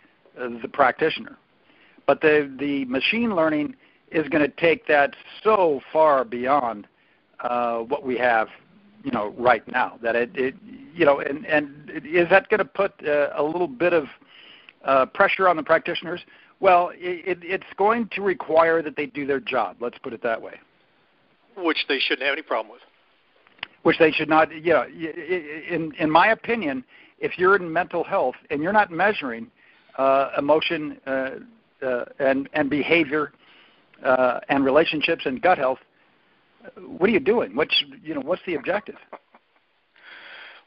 uh, 0.40 0.48
the 0.62 0.68
practitioner. 0.68 1.36
But 2.06 2.22
the 2.22 2.50
the 2.58 2.86
machine 2.86 3.34
learning 3.34 3.74
is 4.10 4.28
going 4.28 4.42
to 4.42 4.56
take 4.56 4.86
that 4.86 5.14
so 5.44 5.80
far 5.92 6.24
beyond 6.24 6.86
uh, 7.40 7.78
what 7.78 8.04
we 8.04 8.16
have, 8.18 8.48
you 9.04 9.10
know, 9.10 9.34
right 9.36 9.66
now. 9.70 9.98
That 10.02 10.16
it, 10.16 10.30
it 10.34 10.54
you 10.94 11.04
know, 11.04 11.20
and 11.20 11.44
and 11.46 11.90
is 12.04 12.28
that 12.30 12.48
going 12.48 12.58
to 12.58 12.64
put 12.64 12.92
uh, 13.06 13.30
a 13.34 13.42
little 13.42 13.68
bit 13.68 13.92
of 13.92 14.06
uh, 14.84 15.06
pressure 15.06 15.48
on 15.48 15.56
the 15.56 15.62
practitioners? 15.62 16.20
Well, 16.60 16.90
it, 16.94 17.38
it's 17.42 17.64
going 17.76 18.08
to 18.12 18.22
require 18.22 18.82
that 18.82 18.94
they 18.94 19.06
do 19.06 19.26
their 19.26 19.40
job. 19.40 19.76
Let's 19.80 19.98
put 19.98 20.12
it 20.12 20.22
that 20.22 20.40
way. 20.40 20.60
Which 21.56 21.86
they 21.88 21.98
shouldn't 21.98 22.26
have 22.26 22.34
any 22.34 22.42
problem 22.42 22.70
with 22.70 22.82
which 23.82 23.98
they 23.98 24.10
should 24.10 24.28
not. 24.28 24.52
You 24.52 24.72
know, 24.72 24.84
in 24.84 25.92
in 25.98 26.10
my 26.10 26.28
opinion, 26.28 26.84
if 27.18 27.38
you're 27.38 27.56
in 27.56 27.72
mental 27.72 28.04
health 28.04 28.36
and 28.50 28.62
you're 28.62 28.72
not 28.72 28.90
measuring 28.90 29.50
uh, 29.98 30.30
emotion 30.38 30.98
uh, 31.06 31.30
uh, 31.82 32.04
and 32.18 32.48
and 32.52 32.70
behavior 32.70 33.32
uh, 34.04 34.40
and 34.48 34.64
relationships 34.64 35.22
and 35.26 35.40
gut 35.42 35.58
health, 35.58 35.78
what 36.86 37.08
are 37.08 37.12
you 37.12 37.20
doing? 37.20 37.54
What's 37.54 37.84
you 38.02 38.14
know 38.14 38.20
what's 38.20 38.42
the 38.46 38.54
objective? 38.54 38.96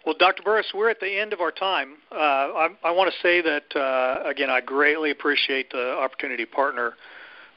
Well, 0.06 0.16
Dr. 0.20 0.44
Burris, 0.44 0.74
we're 0.76 0.90
at 0.90 1.00
the 1.00 1.18
end 1.18 1.32
of 1.32 1.40
our 1.40 1.52
time. 1.52 1.94
Uh, 2.12 2.16
I, 2.16 2.68
I 2.84 2.92
want 2.92 3.14
to 3.14 3.20
say 3.22 3.42
that 3.42 3.74
uh, 3.74 4.30
again, 4.30 4.50
I 4.50 4.60
greatly 4.60 5.12
appreciate 5.12 5.72
the 5.72 5.94
opportunity 5.94 6.44
to 6.44 6.52
partner 6.52 6.96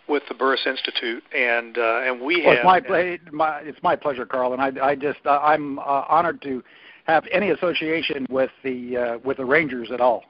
with 0.08 0.22
the 0.28 0.34
Burris 0.34 0.66
Institute, 0.66 1.22
and 1.34 1.78
uh, 1.78 2.02
and 2.04 2.20
we 2.20 2.42
well, 2.44 2.56
have. 2.56 2.84
It's 2.84 2.92
my, 2.92 3.20
my, 3.32 3.58
it's 3.60 3.82
my 3.82 3.96
pleasure, 3.96 4.26
Carl, 4.26 4.52
and 4.52 4.62
I, 4.62 4.72
I 4.84 4.94
just 4.94 5.18
uh, 5.24 5.38
I'm 5.42 5.78
uh, 5.78 6.04
honored 6.08 6.42
to 6.42 6.62
have 7.06 7.24
any 7.32 7.50
association 7.50 8.26
with 8.30 8.50
the 8.62 8.96
uh, 8.96 9.18
with 9.24 9.38
the 9.38 9.44
Rangers 9.44 9.90
at 9.92 10.00
all. 10.00 10.24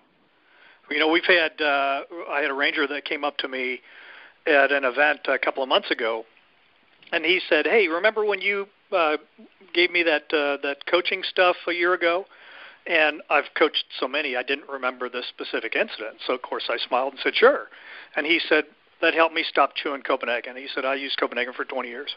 You 0.91 0.99
know, 0.99 1.09
we've 1.09 1.25
had 1.25 1.61
uh, 1.61 2.03
I 2.31 2.41
had 2.41 2.51
a 2.51 2.55
Ranger 2.55 2.87
that 2.87 3.05
came 3.05 3.25
up 3.25 3.37
to 3.39 3.49
me 3.49 3.81
at 4.47 4.73
an 4.73 4.85
event 4.85 5.21
a 5.27 5.39
couple 5.39 5.63
of 5.63 5.69
months 5.69 5.91
ago, 5.91 6.25
and 7.13 7.25
he 7.25 7.41
said, 7.49 7.67
"Hey, 7.67 7.89
remember 7.89 8.25
when 8.25 8.41
you 8.41 8.67
uh, 8.93 9.17
gave 9.75 9.91
me 9.91 10.03
that 10.05 10.33
uh, 10.33 10.59
that 10.63 10.87
coaching 10.87 11.23
stuff 11.29 11.57
a 11.69 11.73
year 11.73 11.95
ago?" 11.95 12.27
And 12.89 13.21
I've 13.31 13.53
coached 13.59 13.85
so 13.99 14.07
many, 14.07 14.37
I 14.37 14.45
didn't 14.45 14.69
remember 14.69 15.09
this 15.09 15.27
specific 15.27 15.75
incident. 15.75 16.19
So 16.25 16.35
of 16.35 16.43
course 16.43 16.71
I 16.71 16.77
smiled 16.87 17.15
and 17.15 17.21
said, 17.21 17.35
"Sure." 17.35 17.67
And 18.15 18.25
he 18.25 18.41
said, 18.49 18.65
that 19.01 19.15
helped 19.15 19.35
me 19.35 19.45
stop 19.49 19.75
chewing 19.77 20.03
Copenhagen. 20.03 20.57
He 20.57 20.67
said 20.75 20.85
I 20.85 20.95
used 20.95 21.19
Copenhagen 21.19 21.53
for 21.55 21.65
20 21.65 21.89
years. 21.89 22.15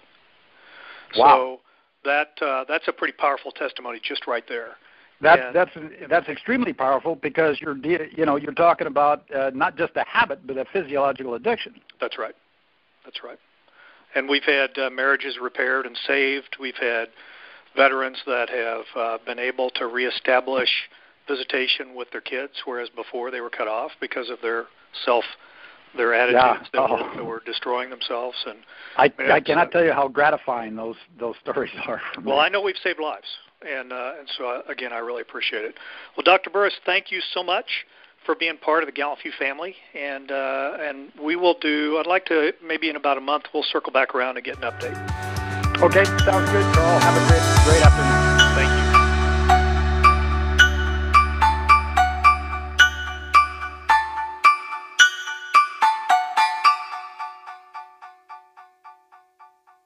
Wow. 1.16 1.36
So 1.36 1.60
that 2.06 2.46
uh, 2.46 2.66
that's 2.68 2.88
a 2.88 2.94
pretty 2.94 3.14
powerful 3.14 3.52
testimony 3.52 4.00
just 4.04 4.28
right 4.28 4.44
there. 4.48 4.76
That, 5.22 5.40
and, 5.40 5.56
that's 5.56 5.72
that's 6.10 6.30
extremely 6.30 6.72
powerful 6.72 7.16
because 7.16 7.60
you're 7.60 7.78
you 7.78 8.26
know 8.26 8.38
you're 8.38 8.54
talking 8.54 8.88
about 8.88 9.24
uh, 9.36 9.52
not 9.54 9.78
just 9.78 9.96
a 9.96 10.06
habit 10.08 10.46
but 10.48 10.58
a 10.58 10.66
physiological 10.72 11.34
addiction. 11.34 11.76
That's 12.00 12.18
right. 12.18 12.36
That's 13.04 13.24
right. 13.24 13.40
And 14.16 14.30
we've 14.30 14.44
had 14.44 14.78
uh, 14.78 14.90
marriages 14.90 15.38
repaired 15.42 15.86
and 15.86 15.98
saved. 16.08 16.58
We've 16.60 16.78
had 16.80 17.10
veterans 17.76 18.18
that 18.26 18.50
have 18.50 18.86
uh, 18.96 19.18
been 19.26 19.40
able 19.40 19.70
to 19.72 19.88
reestablish 19.88 20.70
visitation 21.28 21.96
with 21.96 22.10
their 22.12 22.22
kids, 22.22 22.54
whereas 22.66 22.90
before 22.90 23.30
they 23.30 23.42
were 23.42 23.52
cut 23.52 23.68
off 23.68 23.92
because 24.02 24.30
of 24.30 24.40
their 24.42 24.66
self 25.06 25.24
their 25.96 26.14
attitudes 26.14 26.70
yeah. 26.74 26.82
that, 26.82 26.90
oh. 26.90 26.94
were, 26.94 27.16
that 27.16 27.26
were 27.26 27.42
destroying 27.46 27.90
themselves. 27.90 28.38
And 28.46 28.60
I, 28.98 29.12
I 29.32 29.40
cannot 29.40 29.68
uh, 29.68 29.72
tell 29.72 29.84
you 29.84 29.94
how 29.94 30.08
gratifying 30.08 30.76
those 30.76 30.96
those 31.20 31.36
stories 31.42 31.72
are. 31.88 32.02
well, 32.24 32.38
me. 32.38 32.42
I 32.44 32.50
know 32.50 32.62
we've 32.62 32.76
saved 32.84 33.00
lives, 33.00 33.28
and 33.62 33.92
uh, 33.92 34.14
and 34.20 34.30
so 34.38 34.46
uh, 34.46 34.62
again, 34.72 34.94
I 34.94 34.98
really 34.98 35.22
appreciate 35.22 35.66
it. 35.66 35.76
Well, 36.16 36.24
Dr. 36.24 36.50
Burris, 36.50 36.76
thank 36.86 37.12
you 37.12 37.22
so 37.34 37.44
much 37.44 37.86
for 38.26 38.36
being 38.36 38.58
part 38.58 38.84
of 38.84 38.88
the 38.88 38.94
Gallant 38.94 39.22
Few 39.22 39.32
family, 39.38 39.76
and 39.96 40.32
uh, 40.32 40.78
and 40.80 41.12
we 41.22 41.36
will 41.36 41.58
do. 41.60 41.98
I'd 42.00 42.08
like 42.08 42.26
to 42.26 42.52
maybe 42.64 42.90
in 42.90 42.96
about 42.96 43.18
a 43.18 43.22
month 43.22 43.46
we'll 43.54 43.64
circle 43.64 43.92
back 43.92 44.16
around 44.16 44.38
and 44.38 44.46
get 44.46 44.58
an 44.58 44.64
update. 44.64 44.98
Okay, 45.82 46.04
sounds 46.26 46.50
good, 46.52 46.76
Carl. 46.76 47.00
Have 47.00 47.16
a 47.16 47.28
great 47.30 47.66
great 47.66 47.82
afternoon. 47.86 48.19